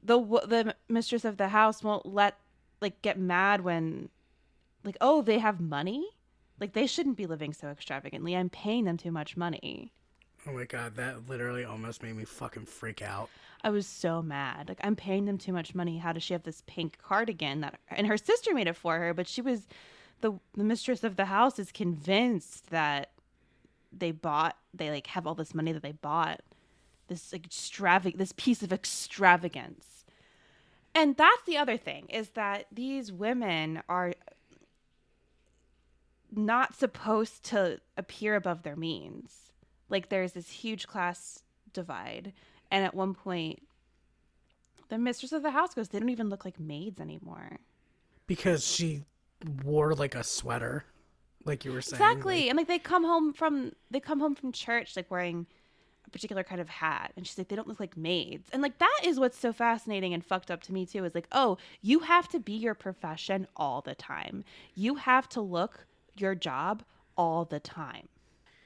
[0.03, 2.39] the the mistress of the house won't let
[2.81, 4.09] like get mad when
[4.85, 6.07] like oh they have money?
[6.61, 8.37] Like they shouldn't be living so extravagantly.
[8.37, 9.93] I'm paying them too much money.
[10.47, 13.29] Oh my god that literally almost made me fucking freak out.
[13.65, 14.69] I was so mad.
[14.69, 15.99] Like i'm paying them too much money.
[15.99, 19.15] How does she have this pink cardigan that and her sister made it for her
[19.15, 19.67] but she was
[20.23, 23.11] the the mistress of the house is convinced that
[23.93, 26.41] they bought they like have all this money that they bought
[27.09, 30.05] this extravagant this piece of extravagance.
[30.95, 34.13] And that's the other thing is that these women are
[36.31, 39.53] not supposed to appear above their means.
[39.89, 42.33] Like there's this huge class divide.
[42.71, 43.63] And at one point
[44.89, 47.59] the mistress of the house goes they don't even look like maids anymore.
[48.27, 49.05] Because she
[49.65, 50.85] wore like a sweater
[51.45, 52.01] like you were saying.
[52.01, 52.41] Exactly.
[52.41, 55.47] Like, and like they come home from they come home from church like wearing
[56.07, 58.49] a particular kind of hat and she's like they don't look like maids.
[58.53, 61.29] And like that is what's so fascinating and fucked up to me too is like,
[61.33, 64.45] "Oh, you have to be your profession all the time.
[64.75, 66.83] You have to look your job
[67.17, 68.09] all the time."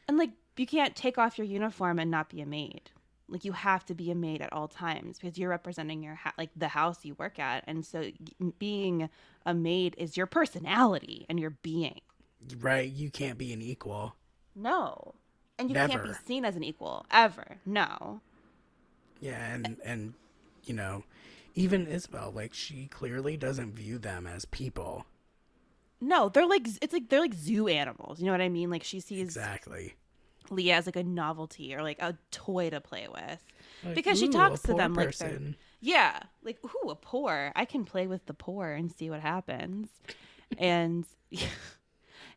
[0.08, 2.90] And like you can't take off your uniform and not be a maid.
[3.28, 6.34] Like you have to be a maid at all times because you're representing your ha-
[6.38, 8.10] like the house you work at, and so
[8.58, 9.08] being
[9.44, 12.00] a maid is your personality and your being.
[12.58, 14.16] Right, you can't be an equal.
[14.54, 15.14] No.
[15.58, 15.92] And you Never.
[15.92, 17.58] can't be seen as an equal ever.
[17.64, 18.20] No.
[19.20, 20.14] Yeah, and and
[20.64, 21.04] you know,
[21.54, 25.06] even Isabel, like she clearly doesn't view them as people.
[26.00, 28.20] No, they're like it's like they're like zoo animals.
[28.20, 28.70] You know what I mean?
[28.70, 29.94] Like she sees exactly
[30.50, 33.42] Leah as like a novelty or like a toy to play with,
[33.84, 35.26] like, because she talks to them person.
[35.26, 37.52] like they're yeah, like ooh, a poor.
[37.56, 39.88] I can play with the poor and see what happens,
[40.58, 41.06] and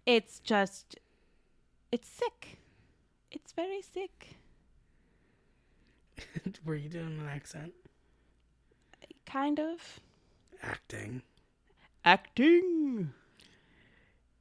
[0.09, 0.95] It's just,
[1.91, 2.57] it's sick.
[3.29, 4.37] It's very sick.
[6.65, 7.73] Were you doing an accent?
[9.27, 9.99] Kind of.
[10.63, 11.21] Acting.
[12.03, 13.13] Acting.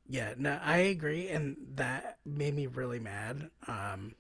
[0.09, 3.51] Yeah, no, I agree, and that made me really mad.
[3.66, 4.14] Um,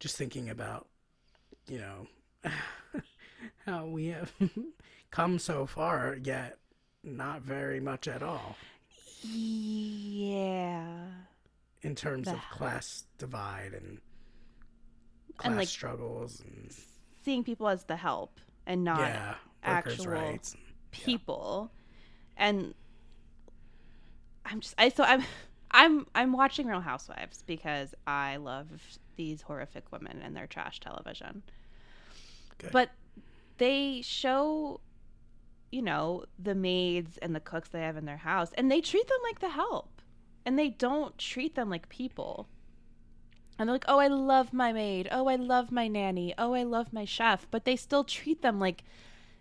[0.00, 0.88] just thinking about,
[1.68, 2.50] you know,
[3.66, 4.32] how we have
[5.12, 6.58] come so far, yet
[7.04, 8.56] not very much at all.
[9.22, 10.86] Yeah.
[11.82, 12.34] In terms the...
[12.34, 14.00] of class divide and
[15.36, 16.74] class and like struggles and
[17.24, 20.56] seeing people as the help and not yeah, actual rights.
[20.90, 21.70] people.
[22.36, 22.46] Yeah.
[22.46, 22.74] And
[24.44, 25.22] I'm just I so I'm
[25.70, 28.68] I'm I'm watching Real Housewives because I love
[29.16, 31.42] these horrific women and their trash television.
[32.58, 32.72] Good.
[32.72, 32.90] But
[33.58, 34.80] they show
[35.72, 39.08] you know, the maids and the cooks they have in their house, and they treat
[39.08, 40.02] them like the help,
[40.46, 42.46] and they don't treat them like people.
[43.58, 45.08] And they're like, oh, I love my maid.
[45.12, 46.34] Oh, I love my nanny.
[46.38, 47.46] Oh, I love my chef.
[47.50, 48.82] But they still treat them like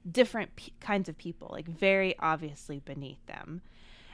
[0.09, 3.61] different p- kinds of people, like very obviously beneath them.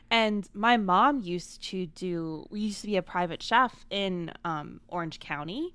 [0.10, 4.80] And my mom used to do, we used to be a private chef in um,
[4.88, 5.74] Orange County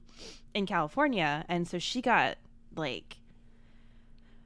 [0.54, 1.44] in California.
[1.48, 2.38] And so she got
[2.74, 3.18] like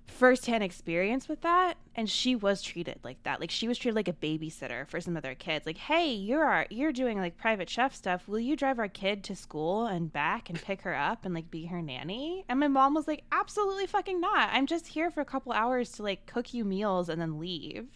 [0.07, 1.77] firsthand experience with that.
[1.95, 3.41] And she was treated like that.
[3.41, 5.67] Like she was treated like a babysitter for some of their kids.
[5.67, 8.29] Like, hey, you're our, you're doing like private chef stuff.
[8.29, 11.51] Will you drive our kid to school and back and pick her up and like
[11.51, 12.45] be her nanny?
[12.49, 14.51] And my mom was like, absolutely fucking not.
[14.53, 17.89] I'm just here for a couple hours to like cook you meals and then leave.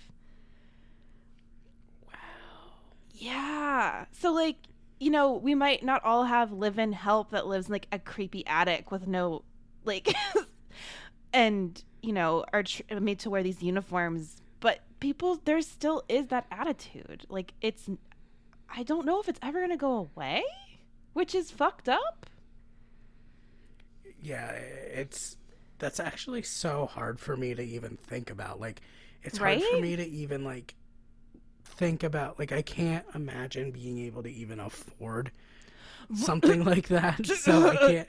[2.06, 2.12] Wow.
[3.14, 4.04] Yeah.
[4.12, 4.56] So like,
[4.98, 8.46] you know, we might not all have live-in help that lives in like a creepy
[8.46, 9.42] attic with no
[9.84, 10.14] like
[11.32, 16.28] and, you know, are tr- made to wear these uniforms, but people there still is
[16.28, 17.26] that attitude.
[17.28, 17.88] Like it's
[18.68, 20.44] I don't know if it's ever going to go away,
[21.12, 22.26] which is fucked up.
[24.22, 25.36] Yeah, it's
[25.78, 28.60] that's actually so hard for me to even think about.
[28.60, 28.80] Like
[29.22, 29.58] it's Right?
[29.58, 30.74] hard for me to even like
[31.64, 35.32] think about like I can't imagine being able to even afford
[36.14, 37.26] something like that.
[37.40, 38.08] So I can't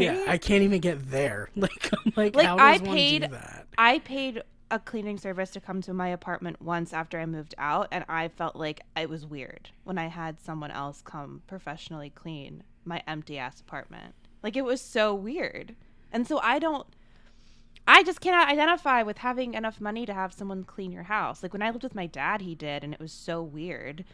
[0.00, 1.50] Yeah, I can't even get there.
[1.56, 3.66] Like I'm like, Like, how I does one paid- do that?
[3.78, 7.88] I paid a cleaning service to come to my apartment once after I moved out,
[7.90, 12.62] and I felt like it was weird when I had someone else come professionally clean
[12.84, 14.14] my empty ass apartment.
[14.42, 15.74] Like it was so weird.
[16.12, 16.86] And so I don't
[17.88, 21.42] I just cannot identify with having enough money to have someone clean your house.
[21.42, 24.04] Like when I lived with my dad, he did, and it was so weird.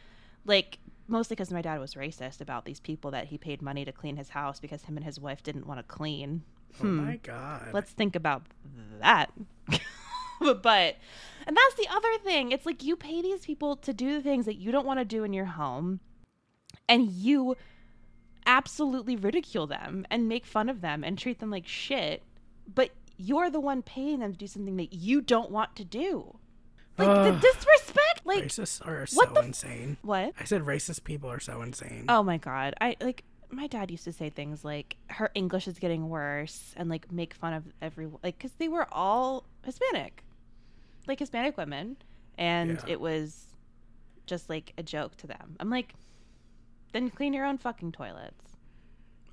[0.47, 0.79] Like
[1.09, 4.17] mostly because my dad was racist about these people that he paid money to clean
[4.17, 6.43] his house because him and his wife didn't want to clean.
[6.83, 7.17] Oh my hmm.
[7.23, 7.69] god.
[7.73, 8.43] Let's think about
[9.01, 9.33] that.
[10.41, 10.97] but,
[11.47, 12.53] and that's the other thing.
[12.53, 15.05] It's like you pay these people to do the things that you don't want to
[15.05, 16.01] do in your home,
[16.89, 17.57] and you
[18.47, 22.23] absolutely ridicule them and make fun of them and treat them like shit.
[22.73, 26.39] But you're the one paying them to do something that you don't want to do.
[26.99, 28.21] Like the disrespect.
[28.25, 29.97] Like Racists are what so the- insane.
[30.03, 30.33] what?
[30.41, 32.07] I said racist people are so insane.
[32.09, 32.75] Oh my god.
[32.81, 36.89] I like my dad used to say things like her English is getting worse and
[36.89, 40.25] like make fun of everyone like cuz they were all Hispanic.
[41.07, 41.97] Like Hispanic women
[42.39, 42.93] and Yeah.
[42.95, 43.45] it was
[44.27, 45.57] just like a joke to them.
[45.61, 45.95] I'm like
[46.93, 48.57] then clean your own fucking toilets.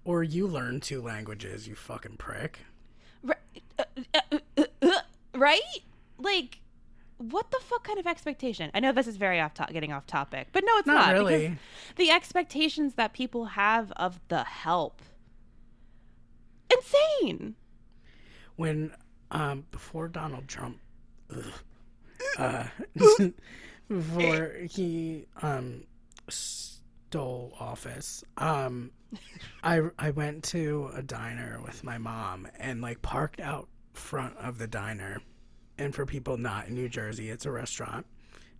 [0.05, 2.59] Or you learn two languages, you fucking prick.
[3.23, 3.37] Right?
[3.79, 3.83] uh,
[4.13, 4.99] uh, uh, uh,
[5.33, 5.61] right?
[6.17, 6.59] Like
[7.29, 8.69] what the fuck kind of expectation?
[8.73, 11.07] I know this is very off to- getting off topic, but no, it's Not not.
[11.25, 11.57] because really.
[11.95, 15.01] the expectations that people have of the help
[16.71, 17.55] insane
[18.55, 18.91] when
[19.31, 20.79] um before Donald Trump
[21.31, 21.43] ugh,
[22.37, 22.65] uh
[23.87, 25.83] before he um
[26.29, 28.91] stole office um
[29.63, 34.57] I I went to a diner with my mom and like parked out front of
[34.57, 35.21] the diner
[35.77, 38.05] and for people not in New Jersey it's a restaurant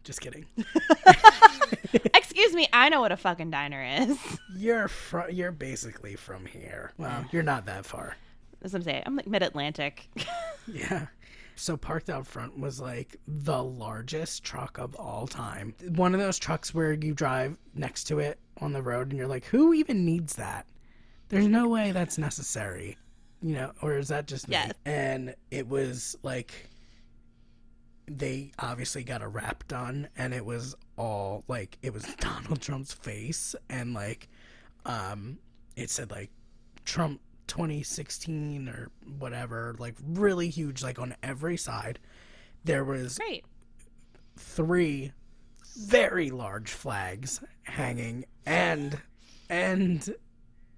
[0.03, 0.45] just kidding
[2.13, 4.17] excuse me i know what a fucking diner is
[4.53, 8.17] you're fr- you're basically from here well you're not that far
[8.59, 10.09] that's what i'm saying i'm like mid-atlantic
[10.67, 11.07] Yeah.
[11.55, 15.75] So parked out front was like the largest truck of all time.
[15.89, 19.27] One of those trucks where you drive next to it on the road and you're
[19.27, 20.65] like, who even needs that?
[21.29, 22.97] There's no way that's necessary.
[23.41, 24.53] You know, or is that just me?
[24.53, 24.71] Yes.
[24.85, 26.69] And it was like
[28.07, 32.93] they obviously got a wrap done and it was all like it was Donald Trump's
[32.93, 34.27] face and like
[34.85, 35.37] um
[35.75, 36.29] it said like
[36.85, 38.89] Trump 2016 or
[39.19, 41.99] whatever, like really huge, like on every side.
[42.63, 43.45] There was great
[44.37, 45.11] three
[45.77, 48.97] very large flags hanging and
[49.49, 50.13] and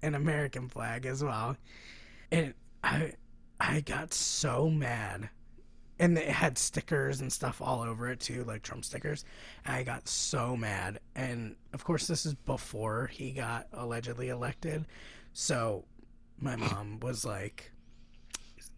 [0.02, 1.56] an American flag as well.
[2.30, 3.12] And I
[3.60, 5.30] I got so mad.
[5.98, 9.24] And it had stickers and stuff all over it too, like Trump stickers.
[9.64, 11.00] And I got so mad.
[11.14, 14.84] And of course this is before he got allegedly elected.
[15.32, 15.84] So
[16.38, 17.72] my mom was like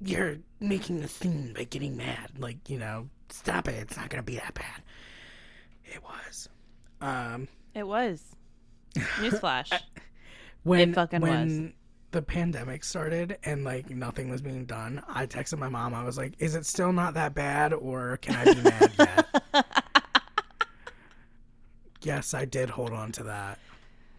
[0.01, 2.31] you're making a scene by getting mad.
[2.39, 3.77] Like, you know, stop it.
[3.83, 4.83] It's not going to be that bad.
[5.85, 6.49] It was.
[7.01, 8.23] Um, it was
[8.95, 9.73] newsflash
[10.63, 11.75] when fucking when
[12.11, 15.95] the pandemic started and like nothing was being done, I texted my mom.
[15.95, 19.65] I was like, "Is it still not that bad, or can I be mad yet?"
[22.03, 23.59] yes, I did hold on to that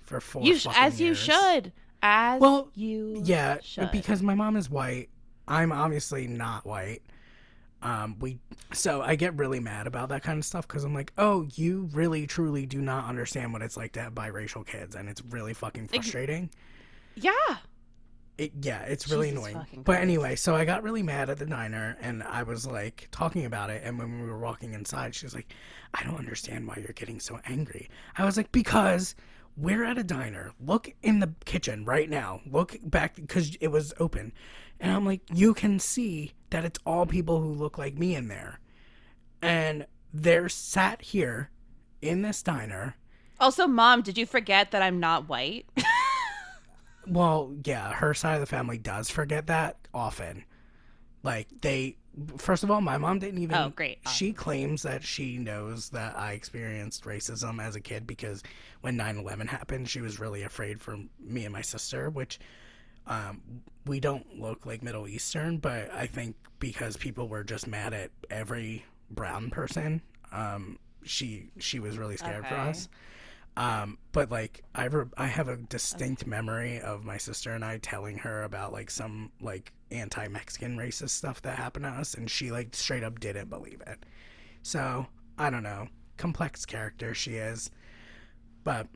[0.04, 0.44] for four.
[0.44, 1.72] you sh- as you should
[2.02, 3.92] as Well, you Yeah, should.
[3.92, 5.10] because my mom is white.
[5.48, 7.02] I'm obviously not white.
[7.82, 8.38] Um, we
[8.74, 11.90] so I get really mad about that kind of stuff because I'm like, oh, you
[11.94, 15.54] really truly do not understand what it's like to have biracial kids, and it's really
[15.54, 16.50] fucking frustrating.
[17.16, 17.32] yeah
[18.40, 19.84] it, yeah, it's really Jesus annoying.
[19.84, 23.46] But anyway, so I got really mad at the diner and I was like talking
[23.46, 23.82] about it.
[23.84, 25.54] And when we were walking inside, she was like,
[25.94, 27.90] I don't understand why you're getting so angry.
[28.18, 29.14] I was like, because
[29.58, 30.54] we're at a diner.
[30.66, 32.40] Look in the kitchen right now.
[32.50, 34.32] Look back because it was open.
[34.80, 38.30] And I'm like, you can see that it's all people who look like me in
[38.30, 38.62] there.
[39.42, 41.50] And they're sat here
[42.02, 42.96] in this diner.
[43.40, 45.66] Also, mom, did you forget that I'm not white?
[47.10, 50.43] Well, yeah, her side of the family does forget that often.
[51.24, 51.97] Like they
[52.38, 53.99] first of all, my mom didn't even Oh, great.
[54.07, 58.43] She claims that she knows that I experienced racism as a kid because
[58.82, 62.39] when 9/11 happened, she was really afraid for me and my sister, which
[63.07, 63.41] um,
[63.86, 68.12] we don't look like Middle Eastern, but I think because people were just mad at
[68.30, 70.01] every brown person,
[70.32, 72.70] um, she she was really scared for Okay.
[72.70, 72.88] us.
[73.60, 77.78] Um, but like I re- I have a distinct memory of my sister and I
[77.80, 82.51] telling her about like some like anti-Mexican racist stuff that happened to us, and she
[82.51, 83.99] like straight up didn't believe it.
[84.64, 85.07] So
[85.38, 87.70] I don't know, complex character she is,
[88.64, 88.88] but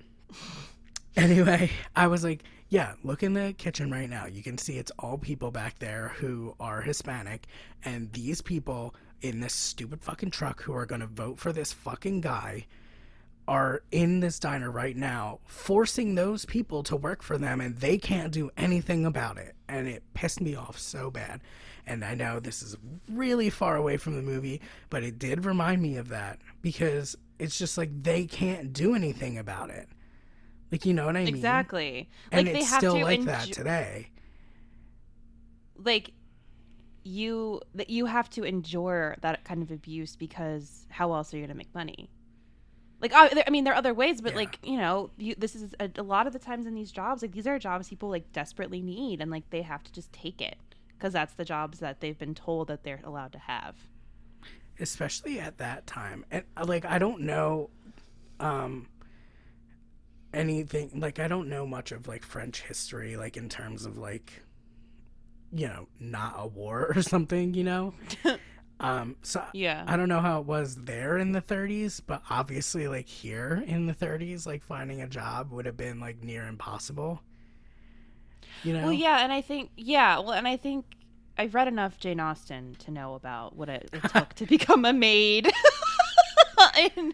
[1.18, 4.28] anyway, I was like, yeah, look in the kitchen right now.
[4.28, 7.48] You can see it's all people back there who are Hispanic,
[7.84, 12.22] and these people in this stupid fucking truck who are gonna vote for this fucking
[12.22, 12.66] guy
[13.48, 17.98] are in this diner right now, forcing those people to work for them, and they
[17.98, 19.56] can't do anything about it.
[19.68, 21.42] And it pissed me off so bad.
[21.86, 22.78] And I know this is
[23.10, 27.58] really far away from the movie, but it did remind me of that because it's
[27.58, 29.90] just like they can't do anything about it.
[30.72, 31.36] Like, you know what I mean?
[31.36, 32.10] exactly.
[32.32, 34.10] And like it's they have still like that today.
[35.78, 36.12] like
[37.04, 41.42] you that you have to endure that kind of abuse because how else are you
[41.42, 42.10] going to make money
[43.04, 44.38] like I, I mean there are other ways but Yeah.
[44.38, 47.22] like you know you, this is a, a lot of the times in these jobs
[47.22, 50.42] like these are jobs people like desperately need and like they have to just take
[50.42, 50.58] it
[50.98, 53.76] because that's the jobs that they've been told that they're allowed to have
[54.80, 57.70] especially at that time and uh, like i don't know
[58.40, 58.88] um
[60.34, 64.42] anything like i don't know much of like french history like in terms of like
[65.52, 67.94] you know not a war or something you know
[68.80, 69.84] um so yeah.
[69.88, 73.86] I don't know how it was there in the 30s but obviously like here in
[73.86, 77.22] the 30s like finding a job would have been like near impossible.
[78.64, 78.84] You know?
[78.84, 80.86] Well yeah and i think yeah well and i think
[81.38, 84.94] i've read enough jane austen to know about what it, it took to become a
[84.94, 85.52] maid
[86.98, 87.14] in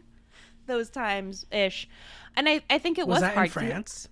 [0.68, 1.88] those times ish
[2.36, 4.04] and i i think it was was, that hard in france?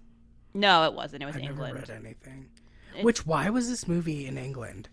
[0.54, 1.22] To no it wasn't.
[1.24, 1.76] It was i've england.
[1.76, 2.48] never read anything.
[2.98, 4.90] It- which why was this movie in england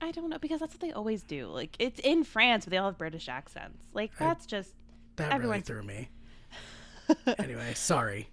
[0.00, 2.76] i don't know because that's what they always do like it's in france but they
[2.76, 4.72] all have british accents like I- that's just
[5.16, 6.08] That Everyone- really threw me.
[7.38, 8.28] anyway, sorry.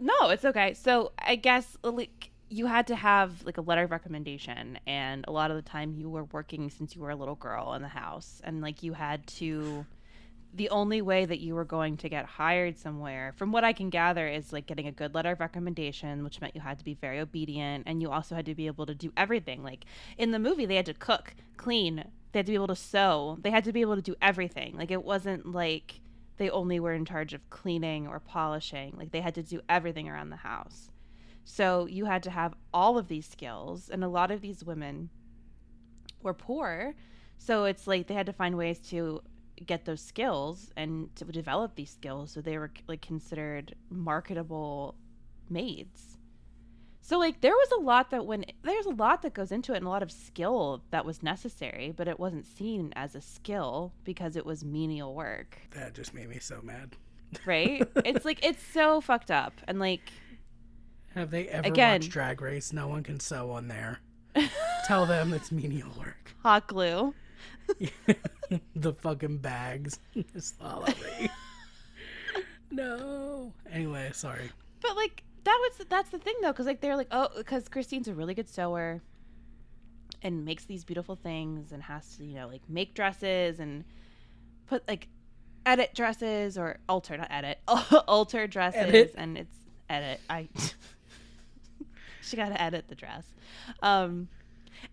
[0.00, 0.74] No, it's okay.
[0.74, 5.32] So I guess like you had to have like a letter of recommendation, and a
[5.32, 7.88] lot of the time you were working since you were a little girl in the
[7.88, 9.86] house, and like you had to.
[10.54, 13.90] The only way that you were going to get hired somewhere, from what I can
[13.90, 16.94] gather, is like getting a good letter of recommendation, which meant you had to be
[16.94, 19.62] very obedient, and you also had to be able to do everything.
[19.62, 19.84] Like
[20.16, 23.38] in the movie, they had to cook, clean, they had to be able to sew,
[23.42, 24.76] they had to be able to do everything.
[24.76, 26.00] Like it wasn't like
[26.38, 28.94] they only were in charge of cleaning or polishing.
[28.96, 30.90] Like they had to do everything around the house.
[31.44, 35.10] So you had to have all of these skills, and a lot of these women
[36.22, 36.94] were poor.
[37.38, 39.22] So it's like they had to find ways to
[39.66, 44.94] get those skills and to develop these skills so they were like considered marketable
[45.50, 46.16] maids.
[47.00, 49.78] So like there was a lot that when there's a lot that goes into it
[49.78, 53.92] and a lot of skill that was necessary, but it wasn't seen as a skill
[54.04, 56.96] because it was menial work That just made me so mad.
[57.46, 57.88] right?
[58.04, 60.10] it's like it's so fucked up, and like
[61.14, 62.00] Have they ever Again.
[62.00, 62.72] watched Drag Race?
[62.74, 64.00] No one can sew on there.
[64.86, 66.34] Tell them it's menial work.
[66.42, 67.14] hot glue.
[68.76, 69.98] the fucking bags.
[70.38, 71.30] Salary.
[72.70, 73.52] no.
[73.70, 74.50] Anyway, sorry.
[74.80, 78.08] But like that was that's the thing though, because like they're like oh, because Christine's
[78.08, 79.00] a really good sewer,
[80.22, 83.84] and makes these beautiful things, and has to you know like make dresses and
[84.66, 85.08] put like
[85.66, 89.14] edit dresses or alter not edit alter dresses, Edit.
[89.16, 89.56] and it's
[89.90, 90.20] edit.
[90.30, 90.48] I
[92.22, 93.26] she got to edit the dress.
[93.82, 94.28] Um,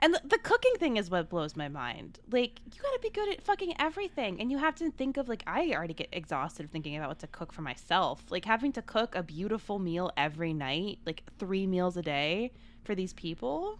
[0.02, 2.20] and the, the cooking thing is what blows my mind.
[2.32, 4.40] Like, you got to be good at fucking everything.
[4.40, 7.28] And you have to think of, like, I already get exhausted thinking about what to
[7.28, 8.24] cook for myself.
[8.30, 12.52] Like, having to cook a beautiful meal every night, like three meals a day
[12.84, 13.80] for these people.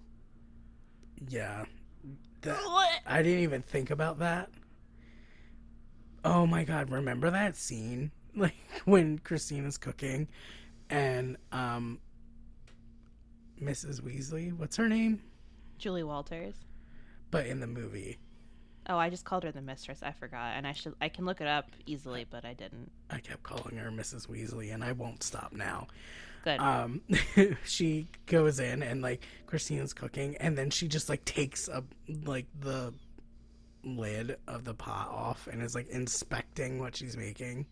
[1.30, 1.66] Yeah.
[2.42, 2.60] That,
[3.06, 4.50] I didn't even think about that.
[6.24, 8.12] Oh my god, remember that scene?
[8.38, 10.28] Like when Christina's cooking
[10.90, 12.00] and um
[13.62, 14.02] Mrs.
[14.02, 14.52] Weasley.
[14.52, 15.22] What's her name?
[15.78, 16.56] Julie Walters.
[17.32, 18.18] But in the movie,
[18.88, 20.04] Oh, I just called her the mistress.
[20.04, 22.92] I forgot, and I should I can look it up easily, but I didn't.
[23.10, 24.28] I kept calling her Mrs.
[24.28, 25.88] Weasley, and I won't stop now.
[26.44, 26.60] Good.
[26.60, 27.02] Um,
[27.66, 31.84] she goes in and like Christina's cooking, and then she just like takes a
[32.26, 32.94] like the
[33.84, 37.66] lid of the pot off and is like inspecting what she's making.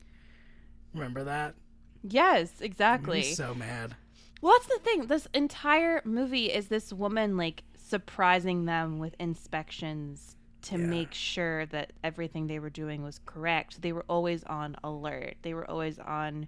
[0.94, 1.56] Remember that?
[2.04, 3.22] yes, I'm exactly.
[3.22, 3.96] so mad.
[4.42, 5.08] Well, that's the thing.
[5.08, 7.64] This entire movie is this woman like
[7.98, 10.88] surprising them with inspections to Yeah.
[10.88, 13.84] make sure that everything they were doing was correct.
[13.84, 15.36] They were always on alert.
[15.44, 16.48] They were always on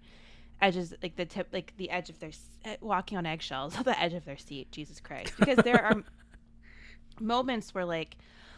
[0.59, 2.31] edges, like the tip, like the edge of their
[2.63, 4.71] eh, walking on eggshells, the edge of their seat.
[4.71, 5.33] Jesus Christ!
[5.37, 6.03] Because there are
[7.19, 8.17] moments where like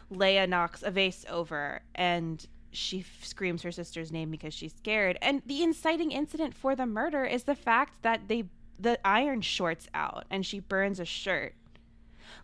[0.09, 5.17] Leia knocks a vase over and she f- screams her sister's name because she's scared.
[5.21, 8.45] And the inciting incident for the murder is the fact that they
[8.79, 11.53] the iron shorts out and she burns a shirt.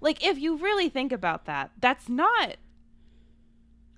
[0.01, 2.55] Like if you really think about that, that's not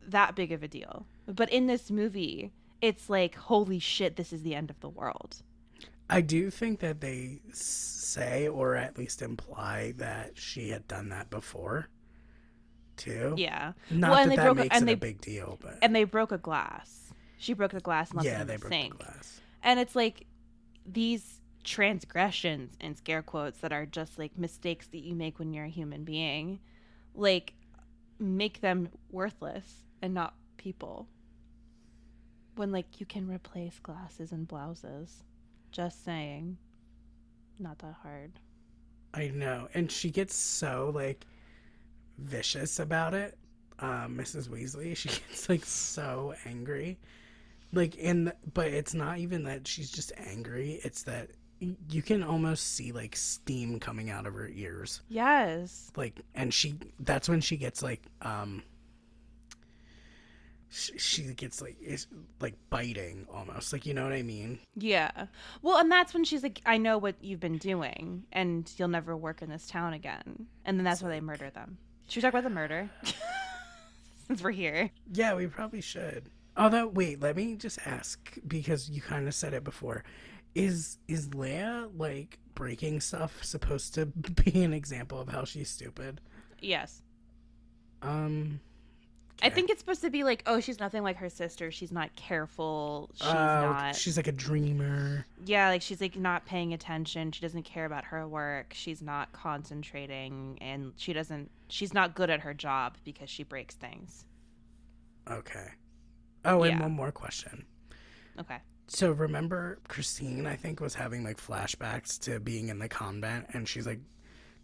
[0.08, 1.06] that big of a deal.
[1.28, 5.38] But in this movie, it's like holy shit, this is the end of the world.
[6.10, 11.32] I do think that they say or at least imply that she had done that
[11.32, 11.90] before,
[12.96, 13.34] too.
[13.38, 13.74] Yeah.
[13.90, 15.58] Not Well, and that they that broke a- makes and it they- a big deal,
[15.62, 17.12] but And they broke a glass.
[17.40, 18.98] She broke the glass and left yeah, it in they the broke sink.
[19.00, 19.42] the glass.
[19.64, 20.28] And it's like
[20.86, 21.35] these
[21.66, 25.70] transgressions in scare quotes that are just like mistakes that you make when you're a
[25.70, 26.60] human being,
[27.14, 27.54] like
[28.20, 31.08] make them worthless and not people.
[32.56, 35.24] When like you can replace glasses and blouses.
[35.72, 36.58] Just saying.
[37.60, 38.40] Not that hard.
[39.14, 41.26] I know, and she gets so like
[42.18, 43.38] vicious about it.
[43.80, 44.48] Um, Mrs.
[44.48, 46.98] Weasley, she gets like so angry,
[47.74, 48.32] like in.
[48.54, 50.80] But it's not even that she's just angry.
[50.84, 51.30] It's that
[51.60, 55.92] you can almost see like steam coming out of her ears, Yes.
[55.96, 56.76] like, and she.
[57.00, 58.64] That's when she gets like um.
[60.70, 62.08] She, she gets like is
[62.42, 64.60] like biting almost like you know what I mean.
[64.76, 65.28] Yeah.
[65.62, 69.16] Well, and that's when she's like, I know what you've been doing, and you'll never
[69.16, 70.48] work in this town again.
[70.66, 71.78] And then that's why they murder them.
[72.10, 72.90] Should we talk about the murder?
[74.28, 74.90] Since we're here.
[75.14, 76.30] Yeah, we probably should.
[76.58, 80.04] Although, wait, let me just ask because you kind of said it before.
[80.56, 84.06] Is is Leia like breaking stuff supposed to
[84.46, 86.22] be an example of how she's stupid?
[86.62, 87.02] Yes.
[88.02, 88.60] Um,
[89.44, 91.70] I think it's supposed to be like, oh, she's nothing like her sister.
[91.72, 93.10] She's not careful.
[93.16, 93.96] She's Oh, not.
[93.96, 95.26] She's like a dreamer.
[95.46, 97.32] yeah, like she's like not paying attention.
[97.34, 98.72] She doesn't care about her work.
[98.74, 101.52] She's not concentrating, and she doesn't.
[101.68, 104.26] She's not good at her job because she breaks things.
[105.30, 105.68] Okay.
[106.46, 106.82] Oh, and Yeah.
[106.84, 107.66] one more question.
[108.40, 108.58] Okay.
[108.88, 113.68] So remember, Christine, I think, was having like flashbacks to being in the convent, and
[113.68, 114.00] she's like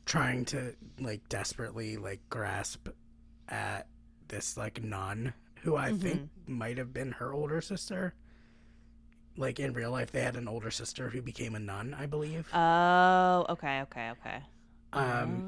[0.05, 2.87] trying to like desperately like grasp
[3.49, 3.87] at
[4.27, 8.13] this like nun who I think might have been her older sister.
[9.37, 12.47] Like in real life, they had an older sister who became a nun, I believe.
[12.53, 14.39] Oh, okay, okay, okay.
[14.93, 15.43] Um,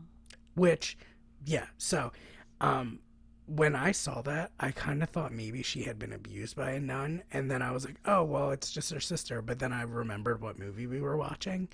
[0.00, 0.38] Oh.
[0.54, 0.96] which,
[1.44, 1.66] yeah.
[1.76, 2.12] So,
[2.60, 3.00] um,
[3.48, 6.80] when I saw that, I kind of thought maybe she had been abused by a
[6.80, 9.40] nun, and then I was like, oh well, it's just her sister.
[9.40, 11.68] But then I remembered what movie we were watching,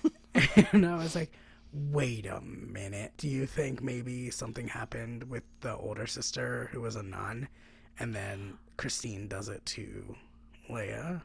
[0.72, 1.32] and I was like,
[1.72, 3.12] wait a minute.
[3.16, 7.48] Do you think maybe something happened with the older sister who was a nun,
[7.98, 10.16] and then Christine does it to
[10.68, 11.22] Leia?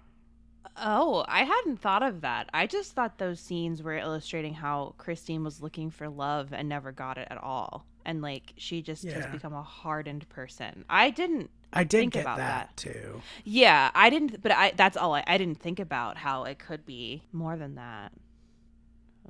[0.76, 2.50] Oh, I hadn't thought of that.
[2.54, 6.92] I just thought those scenes were illustrating how Christine was looking for love and never
[6.92, 7.86] got it at all.
[8.08, 10.86] And like she just has become a hardened person.
[10.90, 12.78] I didn't I did Think get about that, that.
[12.78, 13.22] too.
[13.44, 16.86] Yeah, I didn't but I that's all I I didn't think about how it could
[16.86, 18.14] be more than that.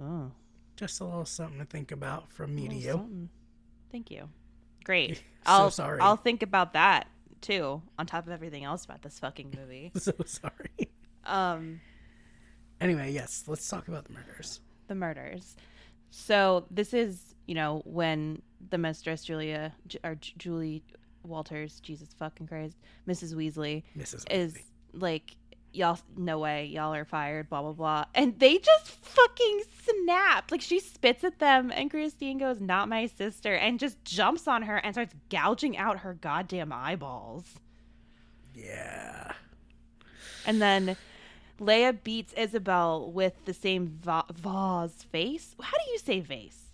[0.02, 0.32] Oh.
[0.76, 2.92] Just a little something to think about from me to you.
[2.92, 3.30] something.
[3.92, 4.30] Thank you.
[4.84, 5.24] Great.
[5.48, 6.00] So I'll sorry.
[6.02, 7.08] I'll think about that
[7.42, 9.92] too on top of everything else about this fucking movie.
[9.98, 10.92] so sorry.
[11.26, 11.80] Um
[12.80, 14.60] Anyway, yes, let's talk about the murders.
[14.88, 15.56] the murders.
[16.12, 20.84] So this is, you know, when the mistress Julia or Julie
[21.24, 22.78] Walters, Jesus fucking Christ,
[23.08, 23.34] Mrs.
[23.34, 24.26] Weasley Mrs.
[24.32, 24.58] is
[24.94, 25.36] like,
[25.74, 30.52] y'all, no way, y'all are fired, blah blah blah, and they just fucking snap.
[30.52, 34.64] Like she spits at them, and Christine goes, "Not my sister," and just jumps on
[34.64, 37.46] her and starts gouging out her goddamn eyeballs.
[38.56, 39.34] Yeah.
[40.46, 40.96] And then
[41.60, 45.56] Leia beats Isabel with the same va- vase face.
[45.62, 46.67] How do you say vase?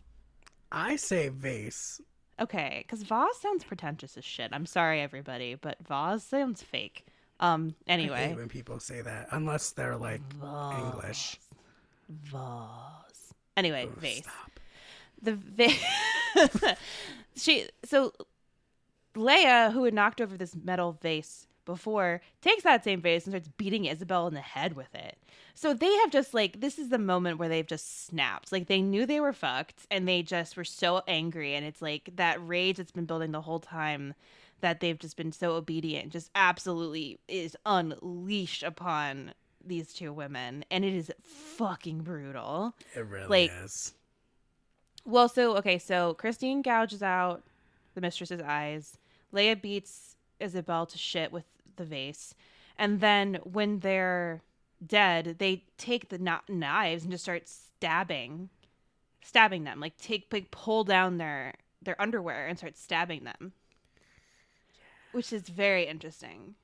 [0.74, 2.02] I say vase.
[2.40, 4.50] Okay, because vase sounds pretentious as shit.
[4.52, 7.06] I'm sorry, everybody, but vase sounds fake.
[7.40, 7.76] Um.
[7.88, 10.80] I Anyway, hate when people say that, unless they're like vase.
[10.80, 11.40] English.
[12.10, 13.34] Vase.
[13.56, 14.24] Anyway, vase.
[14.24, 14.60] stop.
[15.22, 15.84] The vase.
[17.36, 18.12] she so
[19.16, 23.50] Leia, who had knocked over this metal vase before, takes that same vase and starts
[23.58, 25.18] beating Isabel in the head with it.
[25.56, 28.52] So they have just like this is the moment where they've just snapped.
[28.52, 32.10] Like they knew they were fucked and they just were so angry and it's like
[32.16, 34.14] that rage that's been building the whole time
[34.62, 39.34] that they've just been so obedient just absolutely is unleashed upon
[39.66, 42.74] these two women and it is fucking brutal.
[42.96, 43.94] It really Like- is.
[45.06, 47.44] Well, so okay, so Christine gouges out
[47.94, 48.98] the mistress's eyes.
[49.34, 51.44] Leia beats Isabel to shit with
[51.78, 52.36] the vase,
[52.78, 54.42] and then when they're
[54.86, 58.50] dead, they take the kn- knives and just start stabbing,
[59.24, 59.80] stabbing them.
[59.80, 63.54] Like take, like pull down their their underwear and start stabbing them,
[65.12, 66.56] which is very interesting.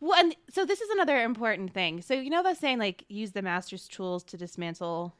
[0.00, 2.02] Well, and so this is another important thing.
[2.02, 5.14] So you know that saying like use the master's tools to dismantle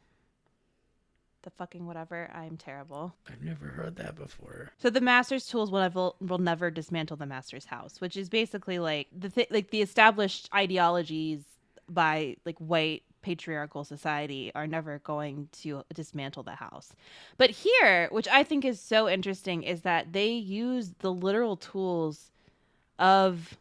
[1.47, 2.29] the fucking whatever.
[2.35, 3.15] I'm terrible.
[3.31, 4.73] I've never heard that before.
[4.79, 8.81] So the master's tools will never, will never dismantle the master's house, which is basically
[8.81, 11.45] like the th- like the established ideologies
[11.89, 16.93] by like white patriarchal society are never going to dismantle the house.
[17.39, 22.33] But here, which I think is so interesting is that they use the literal tools
[22.99, 23.57] of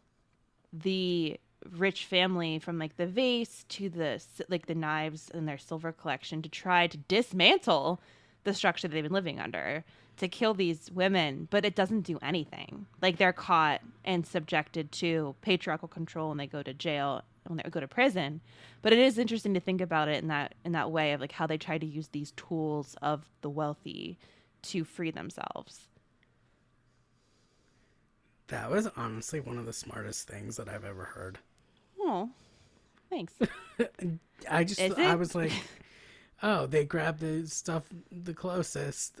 [0.72, 1.38] the
[1.72, 6.42] rich family from like the vase to the like the knives and their silver collection
[6.42, 8.00] to try to dismantle
[8.44, 9.84] the structure that they've been living under
[10.16, 12.86] to kill these women but it doesn't do anything.
[13.02, 17.70] Like they're caught and subjected to patriarchal control and they go to jail when they
[17.70, 18.40] go to prison.
[18.82, 21.32] But it is interesting to think about it in that in that way of like
[21.32, 24.18] how they try to use these tools of the wealthy
[24.62, 25.88] to free themselves.
[28.48, 31.38] That was honestly one of the smartest things that I've ever heard.
[32.06, 32.30] Oh
[33.10, 33.34] thanks
[34.50, 35.18] I just Is I it?
[35.18, 35.52] was like,
[36.42, 39.20] oh, they grabbed the stuff the closest.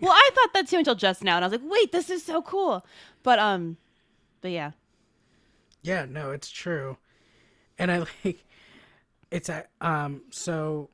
[0.00, 2.24] well i thought that too until just now and i was like wait this is
[2.24, 2.84] so cool
[3.22, 3.76] but um
[4.40, 4.72] but yeah
[5.86, 6.96] yeah, no, it's true.
[7.78, 8.44] And I like
[9.30, 10.90] it's a um so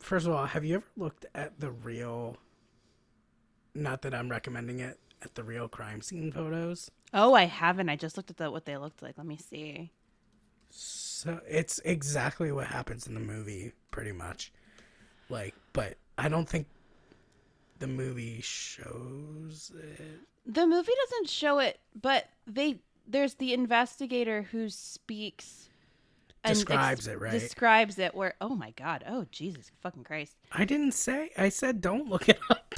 [0.00, 2.38] first of all, have you ever looked at the real
[3.74, 6.90] not that I'm recommending it at the real crime scene photos?
[7.14, 9.90] Oh i haven't i just looked at the, what they looked like let me see
[10.70, 14.52] So it's exactly what happens in the movie, pretty much.
[15.28, 16.66] Like, but I don't think
[17.78, 20.20] the movie shows it.
[20.46, 25.68] The movie doesn't show it, but they there's the investigator who speaks
[26.44, 27.30] and Describes it, right?
[27.32, 30.36] Describes it where oh my god, oh Jesus fucking Christ.
[30.50, 31.30] I didn't say.
[31.36, 32.74] I said don't look it up.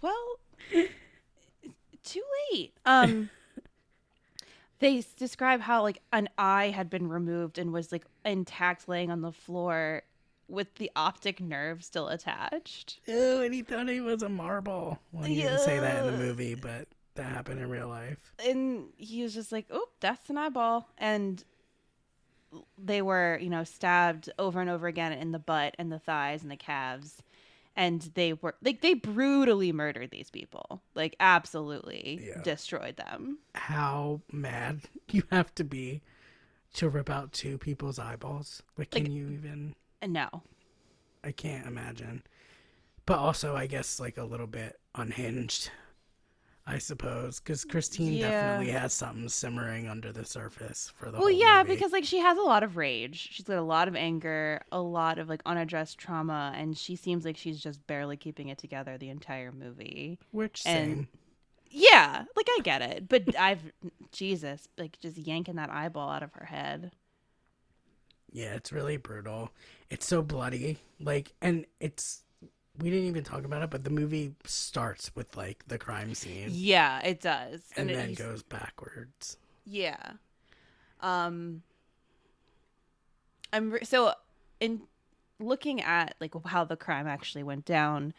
[0.00, 0.38] Well,
[2.04, 2.74] too late.
[2.84, 3.30] Um
[4.82, 9.20] they describe how like an eye had been removed and was like intact laying on
[9.22, 10.02] the floor
[10.48, 13.00] with the optic nerve still attached.
[13.06, 14.98] Ew, and he thought he was a marble.
[15.12, 18.34] Well, he didn't say that in the movie, but that happened in real life.
[18.44, 21.44] and he was just like, "Oh, that's an eyeball," and
[22.76, 26.42] they were, you know, stabbed over and over again in the butt and the thighs
[26.42, 27.22] and the calves,
[27.76, 32.42] and they were like they brutally murdered these people, like absolutely Yeah.
[32.42, 33.38] destroyed them.
[33.54, 36.02] How mad you have to be
[36.74, 38.62] to rip out two people's eyeballs?
[38.78, 39.74] Like, can you even?
[40.02, 40.28] Uh, no,
[41.24, 42.22] I can't imagine.
[43.04, 45.70] But also, I guess like a little bit unhinged.
[46.66, 48.30] I suppose because Christine Yeah.
[48.30, 51.74] definitely has something simmering under the surface for the well, yeah, movie.
[51.74, 54.80] because like she has a lot of rage, she's got a lot of anger, a
[54.80, 58.96] lot of like unaddressed trauma, and she seems like she's just barely keeping it together
[58.96, 60.18] the entire movie.
[60.30, 61.08] which and- same.
[61.74, 63.72] Yeah, like I get it, but I've
[64.12, 66.92] Jesus, like just yanking that eyeball out of her head.
[68.30, 69.50] Yeah, it's really brutal.
[69.90, 70.78] It's so bloody.
[71.00, 72.22] Like, and it's
[72.80, 76.48] we didn't even talk about it, but the movie starts with like the crime scene
[76.50, 79.36] Yeah, it does, and, it- then s- goes backwards.
[79.64, 80.12] Yeah,
[81.00, 81.62] um,
[83.52, 84.12] I'm re- so
[84.60, 84.82] in
[85.38, 88.14] looking at like how the crime actually went down.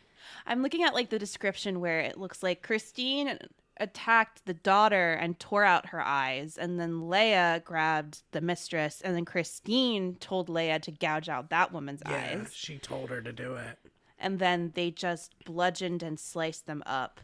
[0.45, 3.37] I'm looking at like the description where it looks like Christine
[3.77, 9.15] attacked the daughter and tore out her eyes, and then Leia grabbed the mistress, and
[9.15, 12.53] then Christine told Leia to gouge out that woman's Yeah, eyes.
[12.53, 13.79] she told her to do it.
[14.23, 17.21] And then they just bludgeoned and sliced them up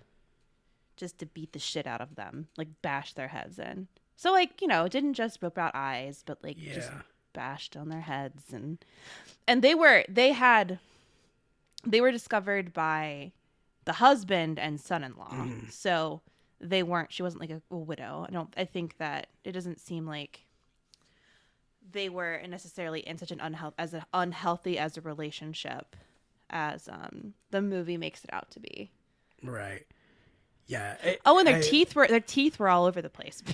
[0.98, 3.88] just to beat the shit out of them like bash their heads in.
[4.18, 6.92] So like you know it didn't just rip out eyes but like just
[7.34, 8.78] bashed on their heads and
[9.48, 10.78] and they were they had
[11.86, 13.32] they were discovered by
[13.86, 15.30] the husband and son-in-law.
[15.32, 15.72] Mhm.
[15.72, 16.22] so
[16.60, 18.26] they weren't she wasn't like a, a widow.
[18.28, 20.42] I don't i think that it doesn't seem like
[21.92, 25.96] they were necessarily in such an unhealthy as an unhealthy as a relationship
[26.50, 28.92] as um the movie makes it out to be.
[29.44, 29.86] Right.
[30.68, 30.96] Yeah.
[31.04, 33.42] it- Oh, and their I- teeth were their teeth were all over the place.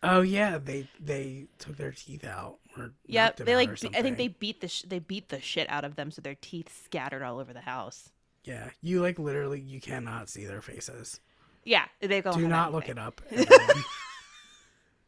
[0.00, 2.58] Oh yeah, they they took their teeth out.
[2.76, 5.84] Or yep, they like I think they beat the sh- they beat the shit out
[5.84, 8.10] of them so their teeth scattered all over the house.
[8.44, 11.18] Yeah, you like literally you cannot see their faces.
[11.64, 12.30] Yeah, they go.
[12.32, 13.20] Do not look it up.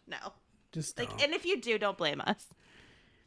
[0.09, 0.17] No,
[0.73, 1.23] Just like, don't.
[1.23, 2.47] and if you do, don't blame us.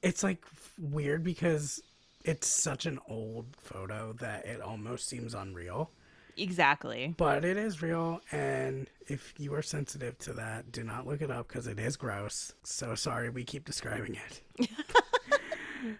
[0.01, 0.43] it's like
[0.77, 1.81] weird because
[2.23, 5.91] it's such an old photo that it almost seems unreal.
[6.37, 7.13] Exactly.
[7.17, 11.29] But it is real, and if you are sensitive to that, do not look it
[11.29, 12.53] up because it is gross.
[12.63, 14.17] So sorry, we keep describing
[14.59, 14.69] it.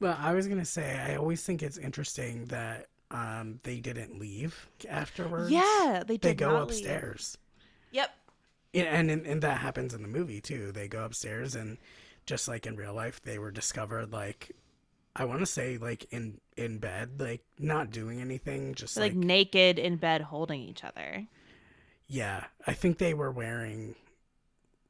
[0.00, 4.68] but I was gonna say, I always think it's interesting that um, they didn't leave
[4.88, 5.50] afterwards.
[5.50, 6.22] Yeah, they did.
[6.22, 6.78] they go not leave.
[6.78, 7.36] upstairs.
[7.90, 8.10] Yep.
[8.72, 10.70] Yeah, and, and and that happens in the movie too.
[10.72, 11.76] They go upstairs, and
[12.24, 14.52] just like in real life, they were discovered like
[15.14, 19.18] I want to say like in in bed, like not doing anything, just like, like
[19.24, 21.26] naked in bed holding each other.
[22.08, 22.44] yeah.
[22.66, 23.94] I think they were wearing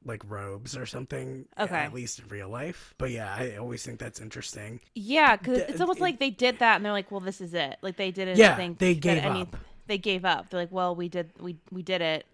[0.04, 1.46] like robes or something.
[1.58, 1.74] Okay.
[1.76, 2.94] at least in real life.
[2.98, 4.80] But yeah, I always think that's interesting.
[4.94, 7.54] Yeah, because it's almost it- like they did that and they're like, "Well, this is
[7.54, 9.56] it." Like they didn't Yeah, think they gave any- up.
[9.86, 10.50] They gave up.
[10.50, 12.26] They're like, "Well, we did we we did it.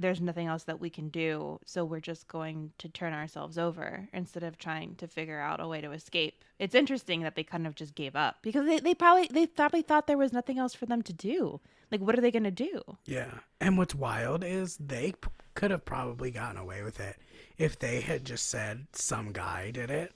[0.00, 4.08] There's nothing else that we can do, so we're just going to turn ourselves over
[4.12, 7.66] instead of trying to figure out a way to escape." It's interesting that they kind
[7.66, 10.74] of just gave up because they, they probably they probably thought there was nothing else
[10.74, 11.60] for them to do.
[11.90, 12.82] Like, what are they going to do?
[13.06, 13.30] Yeah,
[13.60, 17.16] and what's wild is they p- could have probably gotten away with it
[17.56, 20.12] if they had just said some guy did it,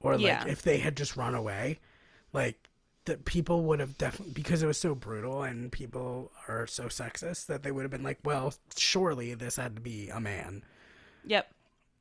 [0.00, 0.46] or like Yeah.
[0.46, 1.80] if they had just run away,
[2.32, 2.69] like
[3.10, 7.46] the people would have definitely because it was so brutal and people are so sexist
[7.46, 10.62] that they would have been like, well, surely this had to be a man
[11.26, 11.52] Yep.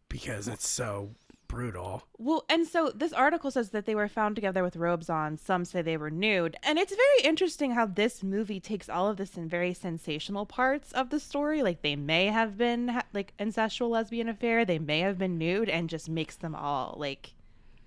[0.07, 1.09] because it's so
[1.47, 2.03] brutal.
[2.19, 5.35] Well, and so this article says that they were found together with robes on.
[5.37, 6.55] Some say they were nude.
[6.61, 10.91] And it's very interesting how this movie takes all of this in very sensational parts
[10.91, 11.63] of the story.
[11.63, 15.69] Like they may have been ha- like incestual lesbian affair, they may have been nude
[15.69, 17.33] and just makes them all like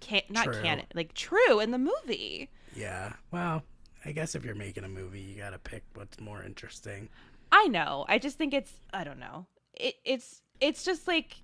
[0.01, 2.51] can not canon, like true in the movie.
[2.75, 3.63] Yeah, well,
[4.05, 7.09] I guess if you're making a movie, you got to pick what's more interesting.
[7.51, 8.05] I know.
[8.09, 9.47] I just think it's I don't know.
[9.75, 11.37] It it's it's just like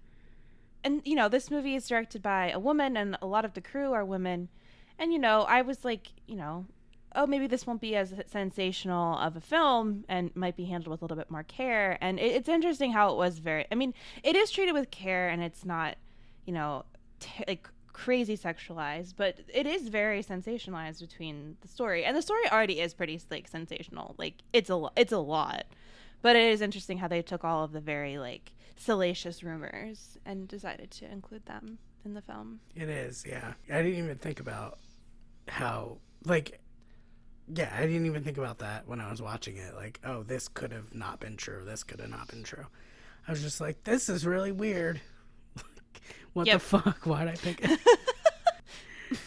[0.82, 3.60] and you know, this movie is directed by a woman and a lot of the
[3.60, 4.48] crew are women.
[4.98, 6.66] And you know, I was like, you know,
[7.14, 11.02] oh, maybe this won't be as sensational of a film and might be handled with
[11.02, 11.98] a little bit more care.
[12.00, 15.28] And it, it's interesting how it was very I mean, it is treated with care
[15.28, 15.96] and it's not,
[16.46, 16.86] you know,
[17.20, 17.68] t- like
[17.98, 22.04] crazy sexualized, but it is very sensationalized between the story.
[22.04, 24.14] And the story already is pretty like sensational.
[24.18, 25.64] Like it's a it's a lot.
[26.22, 30.46] But it is interesting how they took all of the very like salacious rumors and
[30.48, 32.60] decided to include them in the film.
[32.74, 33.54] It is, yeah.
[33.70, 34.78] I didn't even think about
[35.48, 36.60] how, like,
[37.52, 39.74] yeah, I didn't even think about that when I was watching it.
[39.74, 41.64] Like, oh, this could have not been true.
[41.64, 42.66] This could have not been true.
[43.26, 45.00] I was just like, this is really weird.
[46.32, 46.98] What the fuck?
[47.06, 47.80] Why'd I pick it?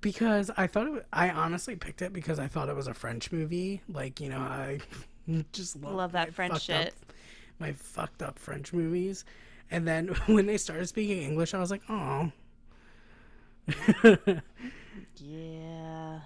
[0.00, 0.90] because I thought it.
[0.92, 3.82] Was, I honestly picked it because I thought it was a French movie.
[3.88, 4.78] Like, you know, I
[5.52, 6.94] just love, Love that French fucked up- shit.
[7.58, 9.24] my fucked up French movies.
[9.70, 12.30] And then when they started speaking English, I was like, oh.
[15.16, 16.20] Yeah.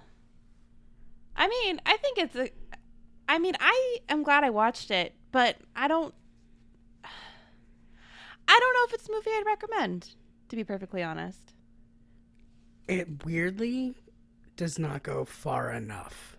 [1.35, 2.49] I mean, I think it's a
[3.27, 6.13] I mean, I am glad I watched it, but I don't
[8.47, 10.09] I don't know if it's a movie I'd recommend,
[10.49, 11.53] to be perfectly honest.
[12.87, 13.95] it weirdly
[14.57, 16.37] does not go far enough,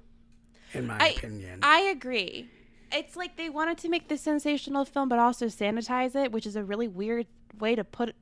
[0.72, 1.60] in my I- opinion.
[1.62, 2.48] I agree.
[2.92, 6.54] It's like they wanted to make this sensational film, but also sanitize it, which is
[6.54, 7.26] a really weird
[7.58, 8.14] way to put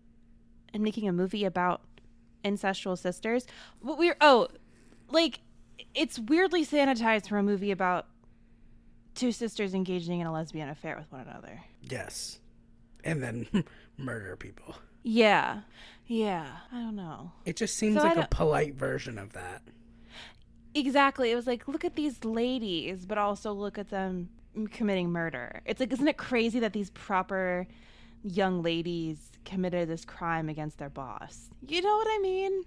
[0.73, 1.83] in making a movie about
[2.43, 3.47] incestual sisters.
[3.81, 4.49] What we're oh,
[5.11, 5.41] like
[5.95, 8.07] it's weirdly sanitized for a movie about
[9.15, 11.61] two sisters engaging in a lesbian affair with one another.
[11.83, 12.39] yes.
[13.05, 13.47] And then
[13.97, 14.77] murder people.
[15.03, 15.61] Yeah,
[16.07, 16.47] yeah.
[16.73, 17.33] I don't know.
[17.45, 19.63] It just seems So like a polite version of that.
[20.75, 21.31] Exactly.
[21.31, 24.29] It was like, look at these ladies, but also look at them
[24.71, 25.61] committing murder.
[25.67, 27.67] It's like, isn't it crazy that these proper
[28.23, 31.51] young ladies committed this crime against their boss?
[31.67, 32.65] You know what I mean?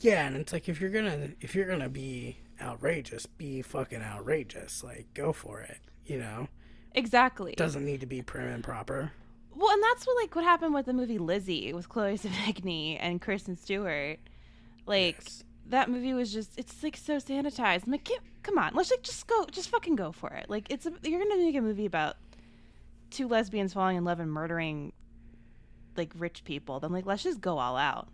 [0.00, 4.82] Yeah, and it's like if you're gonna if you're gonna be outrageous, be fucking outrageous.
[4.84, 5.78] Like go for it.
[6.04, 6.48] You know,
[6.94, 7.54] Exactly.
[7.56, 9.12] doesn't need to be prim and proper.
[9.56, 13.20] Well, and that's what like what happened with the movie Lizzie with Chloe Sevigny and
[13.20, 14.18] Kristen Stewart.
[14.86, 15.44] Like Yes.
[15.68, 17.86] that movie was just it's like so sanitized.
[17.86, 20.48] I'm like, "Get- come on, let's like just go, just fucking go for it.
[20.48, 22.16] Like it's a, you're gonna make a movie about
[23.10, 24.92] two lesbians falling in love and murdering
[25.96, 28.08] like rich people, then like let's just go all out.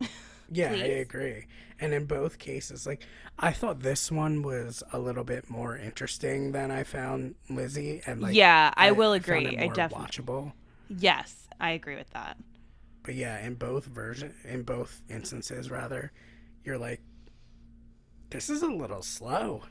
[0.48, 1.46] Yeah, I agree.
[1.80, 3.04] And in both cases, like
[3.36, 8.20] I thought this one was a little bit more interesting than I found Lizzie, and
[8.20, 9.58] like yeah, I, will found agree.
[9.58, 10.52] I definitely watchable.
[10.88, 12.36] Yes, I agree with that.
[13.02, 16.12] But yeah, in both version, in both instances, rather,
[16.64, 17.00] you're like,
[18.30, 19.64] this is a little slow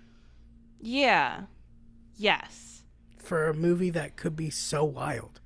[0.80, 1.48] Yeah,
[2.16, 2.84] yes,
[3.18, 5.40] for a movie that could be so wild.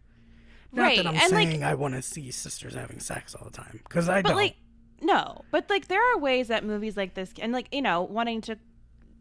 [0.73, 0.97] Not right.
[0.97, 3.81] that I'm and like saying I want to see sisters having sex all the time,
[3.83, 4.37] because I but don't.
[4.37, 4.55] like
[5.01, 8.41] no but like there are ways that movies like this and like you know wanting
[8.41, 8.57] to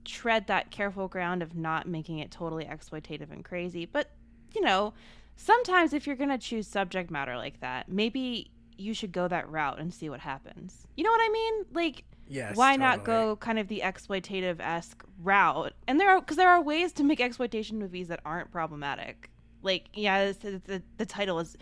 [0.04, 4.10] tread that careful ground of not making it totally exploitative and crazy but
[4.54, 4.94] you know
[5.38, 9.48] sometimes if you're going to choose subject matter like that maybe you should go that
[9.48, 10.86] route and see what happens.
[10.96, 11.64] You know what i mean?
[11.72, 15.72] Like yes, why not go kind of the exploitative-esque route?
[15.86, 19.30] And there are because there are ways to make exploitation movies that aren't problematic.
[19.62, 21.56] Like yeah the, the title is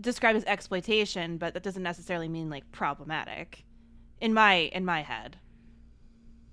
[0.00, 3.64] described as exploitation but that doesn't necessarily mean like problematic.
[4.20, 5.38] In my in my head.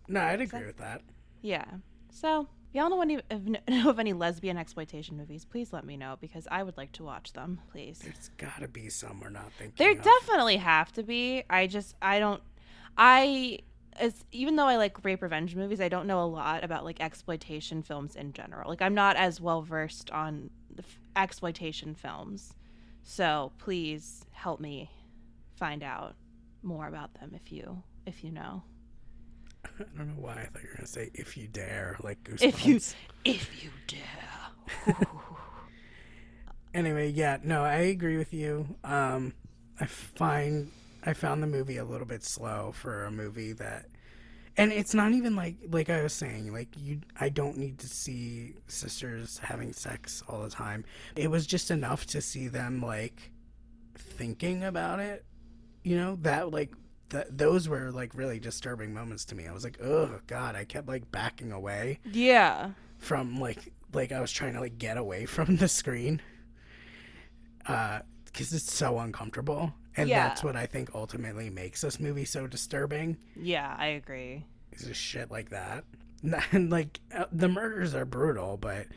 [0.07, 1.01] No, I'd agree with that.
[1.41, 1.65] yeah.
[2.09, 3.19] So y'all know any
[3.69, 7.03] know of any lesbian exploitation movies please let me know because i would like to
[7.03, 9.75] watch them please There's got to be some we're not thinking.
[9.77, 10.01] There of.
[10.01, 11.43] definitely have to be.
[11.49, 12.41] I just I don't
[12.97, 13.59] I
[13.99, 17.01] as even though I like rape revenge movies, I don't know a lot about like
[17.01, 18.69] exploitation films in general.
[18.69, 22.53] Like I'm not as well versed on the f- exploitation films.
[23.03, 24.91] So please help me
[25.55, 26.15] find out
[26.61, 28.63] more about them if you if you know.
[29.79, 32.43] I don't know why I thought you were gonna say "if you dare," like Goosebumps.
[32.43, 32.79] If you
[33.25, 34.95] if you dare.
[36.73, 38.67] Anyway, yeah, no, I agree with you.
[38.83, 39.33] Um,
[39.79, 40.71] I find
[41.03, 43.85] I found the movie a little bit slow for a movie that,
[44.57, 47.87] and it's not even like like I was saying, like you, I don't need to
[47.87, 50.85] see sisters having sex all the time.
[51.15, 53.31] It was just enough to see them like
[53.95, 55.25] thinking about it.
[55.83, 56.73] You know that like.
[57.09, 59.47] Th- those were like really disturbing moments to me.
[59.47, 62.71] I was like, "Oh God!" I kept like backing away yeah.
[62.97, 66.21] from like like I was trying to like get away from the screen
[67.67, 70.27] uh because it's so uncomfortable and Yeah.
[70.27, 74.45] that's what I think ultimately makes this movie so disturbing Yeah, I agree.
[74.73, 75.85] is just shit like that
[76.51, 78.87] and like uh, the murders are brutal but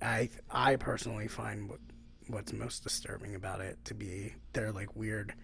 [0.00, 1.80] I I personally find what
[2.28, 5.34] what's most disturbing about it to be their like weird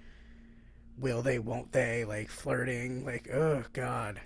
[0.99, 4.20] will they won't they like flirting like oh god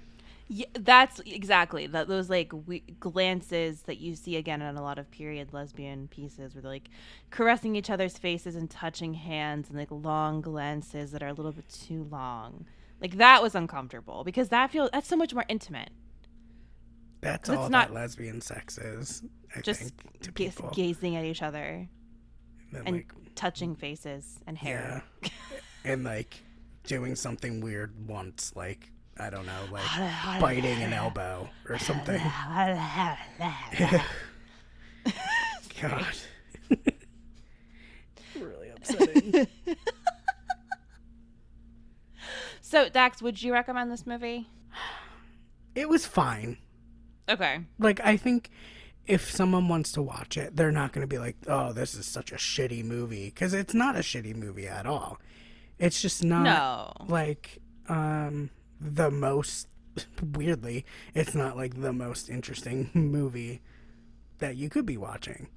[0.48, 2.06] Yeah, that's exactly that.
[2.06, 6.54] Those like we- glances that you see again in a lot of period lesbian pieces,
[6.54, 6.88] where they're like
[7.30, 11.50] caressing each other's faces and touching hands, and like long glances that are a little
[11.52, 12.64] bit too long.
[13.00, 15.90] Like that was uncomfortable because that feels that's so much more intimate.
[17.20, 19.22] that's all not- that lesbian sex is
[19.56, 21.88] I Just think people gazing at each other
[22.72, 25.02] and, and like touching faces and hair.
[25.22, 25.28] Yeah.
[25.84, 26.42] and like
[26.86, 32.20] doing something weird once, like I don't know, like biting an elbow or something.
[35.80, 36.16] God.
[38.40, 39.46] really upsetting.
[42.60, 44.48] so Dax, would you recommend this movie?
[45.74, 46.58] it was fine.
[47.28, 47.60] Okay.
[47.78, 48.50] Like I think
[49.06, 52.06] if someone wants to watch it, they're not going to be like, "Oh, this is
[52.06, 55.18] such a shitty movie," because it's not a shitty movie at all.
[55.78, 56.92] It's just not No.
[57.08, 57.58] like
[57.88, 58.50] um
[58.80, 59.68] the most
[60.34, 63.62] weirdly it's not like the most interesting movie
[64.38, 65.48] that you could be watching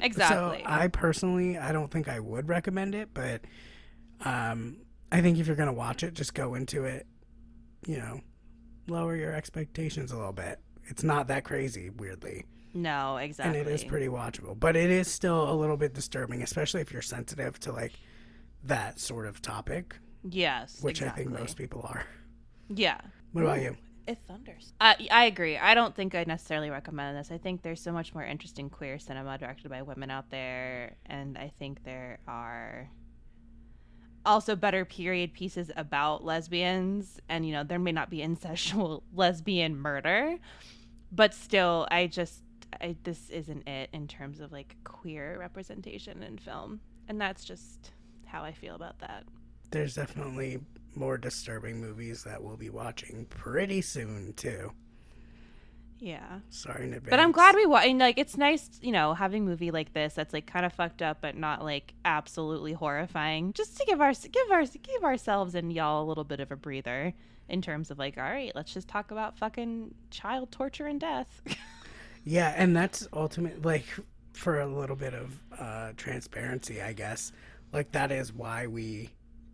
[0.00, 0.58] Exactly.
[0.60, 3.42] so i personally i don't think i would recommend it but
[4.24, 4.78] um
[5.12, 7.06] i think if you're gonna watch it just go into it
[7.86, 8.20] you know
[8.88, 12.44] lower your expectations a little bit it's not that crazy weirdly
[12.74, 13.58] no, exactly.
[13.60, 16.92] and it is pretty watchable but it is still a little bit disturbing especially if
[16.92, 17.92] you're sensitive to like
[18.68, 19.96] that sort of topic
[20.28, 20.82] Yes.
[20.82, 21.22] which exactly.
[21.24, 22.04] i think most people are
[22.68, 23.00] Yeah.
[23.32, 24.72] what about you It thunders.
[24.80, 25.56] Uh, I agree.
[25.58, 27.32] I don't think I necessarily recommend this.
[27.32, 31.36] I think there's so much more interesting queer cinema directed by women out there, and
[31.36, 32.88] I think there are
[34.24, 37.20] also better period pieces about lesbians.
[37.28, 40.36] And you know, there may not be incestual lesbian murder,
[41.10, 42.42] but still, I just
[42.80, 47.90] I, this isn't it in terms of like queer representation in film, and that's just
[48.36, 49.24] how I feel about that.
[49.70, 50.58] there's definitely
[50.94, 54.72] more disturbing movies that we'll be watching pretty soon too.
[55.98, 56.40] Yeah.
[56.50, 57.10] Sorry in advance.
[57.10, 59.94] But I'm glad we wa- and like it's nice, you know, having a movie like
[59.94, 63.52] this that's like kind of fucked up but not like absolutely horrifying.
[63.54, 66.56] Just to give our give our give ourselves and y'all a little bit of a
[66.56, 67.14] breather
[67.48, 71.40] in terms of like, all right, let's just talk about fucking child torture and death.
[72.28, 73.86] Yeah, and that's ultimate like
[74.32, 77.30] for a little bit of uh transparency, I guess.
[77.76, 79.10] Like that is why we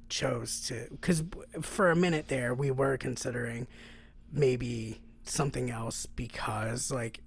[0.09, 1.25] chose to because
[1.61, 3.66] for a minute there we were considering
[4.33, 7.20] maybe something else because like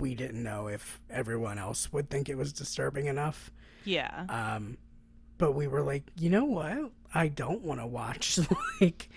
[0.00, 3.50] we didn't know if everyone else would think it was disturbing enough
[3.84, 4.26] Yeah.
[4.28, 4.76] um
[5.38, 8.38] but we were like you know what i don't want to watch
[8.80, 9.08] like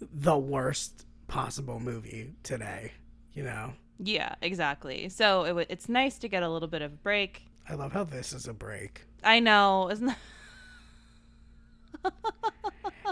[0.00, 2.92] the worst possible movie today
[3.32, 5.08] you know Yeah, exactly.
[5.08, 7.42] So it w- it's nice to get a little bit of a break.
[7.68, 10.18] i love how this is a break I know, isn't that-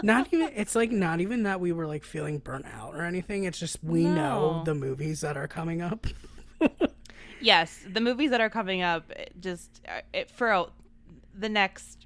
[0.03, 3.45] not even it's like not even that we were like feeling burnt out or anything
[3.45, 6.05] it's just we know the movies that are coming up
[7.41, 10.67] yes, the movies that are coming up just uh, it, for
[11.37, 12.05] the next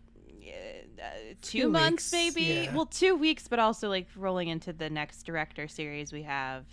[1.01, 1.03] uh,
[1.41, 2.63] two Few months, weeks, maybe.
[2.65, 2.75] yeah.
[2.75, 6.65] Well, two weeks, but also like rolling into the next director series we have.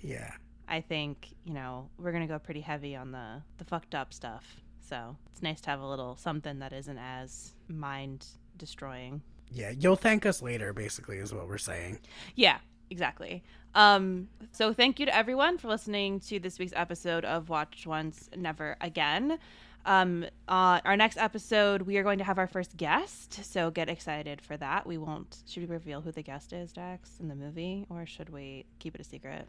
[0.00, 0.32] yeah
[0.68, 4.44] I think you know we're gonna go pretty heavy on the the fucked up stuff.
[4.88, 8.26] So it's nice to have a little something that isn't as mind
[8.56, 9.22] destroying.
[9.52, 11.98] Yeah you'll thank us later basically is what we're saying
[12.34, 12.58] Yeah,
[12.90, 13.42] exactly.
[13.74, 18.28] Um, so thank you to everyone for listening to this week's episode of Watch Once,
[18.36, 19.38] Never Again.
[19.84, 23.88] Um, uh, our next episode, we are going to have our first guest, so get
[23.88, 24.86] excited for that.
[24.86, 25.38] We won't.
[25.46, 28.94] Should we reveal who the guest is, Dax, in the movie, or should we keep
[28.94, 29.46] it a secret?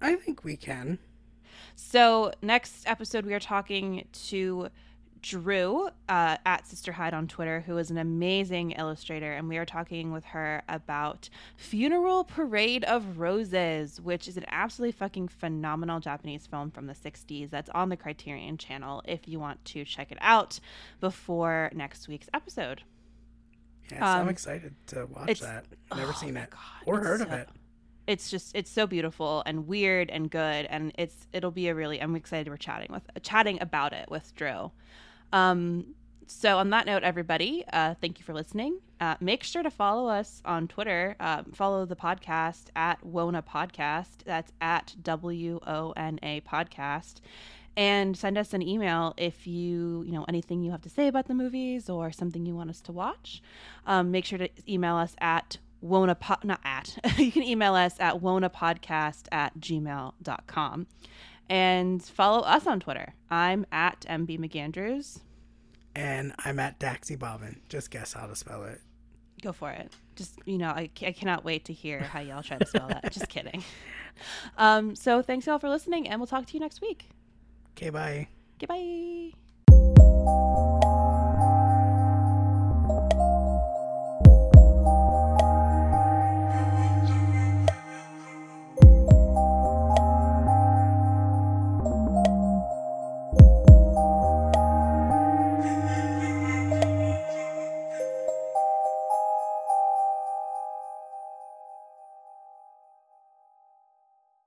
[0.00, 0.98] i think we can
[1.74, 4.68] So next episode, we are talking to
[5.22, 9.64] Drew uh, at Sister Hyde on Twitter, who is an amazing illustrator, and we are
[9.64, 16.46] talking with her about Funeral Parade of Roses, which is an absolutely fucking phenomenal Japanese
[16.46, 19.02] film from the '60s that's on the Criterion Channel.
[19.06, 20.60] If you want to check it out
[21.00, 22.82] before next week's episode.
[23.90, 25.64] yes i'm Um, excited to watch that
[25.94, 27.48] never oh seen it God, or heard of it
[28.06, 32.00] it's just it's so beautiful and weird and good and it's it'll be a really
[32.02, 34.70] i'm excited we're chatting with chatting about it with drew
[35.32, 35.94] um
[36.26, 38.78] so on that note everybody uh thank you for listening.
[39.00, 41.16] Uh make sure to follow us on twitter.
[41.20, 44.24] Um, follow the podcast at wona podcast.
[44.24, 47.20] That's at w-o-n-a podcast.
[47.76, 51.28] And send us an email if you you know anything you have to say about
[51.28, 53.40] the movies or something you want us to watch.
[53.86, 56.98] Um, make sure to email us at wona po- not at.
[57.18, 60.86] You can email us at wonapodcast at gmail.com
[61.48, 63.14] and follow us on twitter.
[63.30, 65.20] I'm at mb mcandrews.
[65.94, 67.60] And i'm at daxy bobbin.
[67.68, 68.80] Just guess how to spell it.
[69.42, 69.92] Go for it.
[70.16, 73.12] Just you know I, I cannot wait to hear how y'all try to spell that.
[73.12, 73.62] Just kidding.
[74.56, 77.08] Um so thanks y'all for listening and we'll talk to you next week.
[77.76, 78.26] Okay bye.
[78.58, 79.30] Goodbye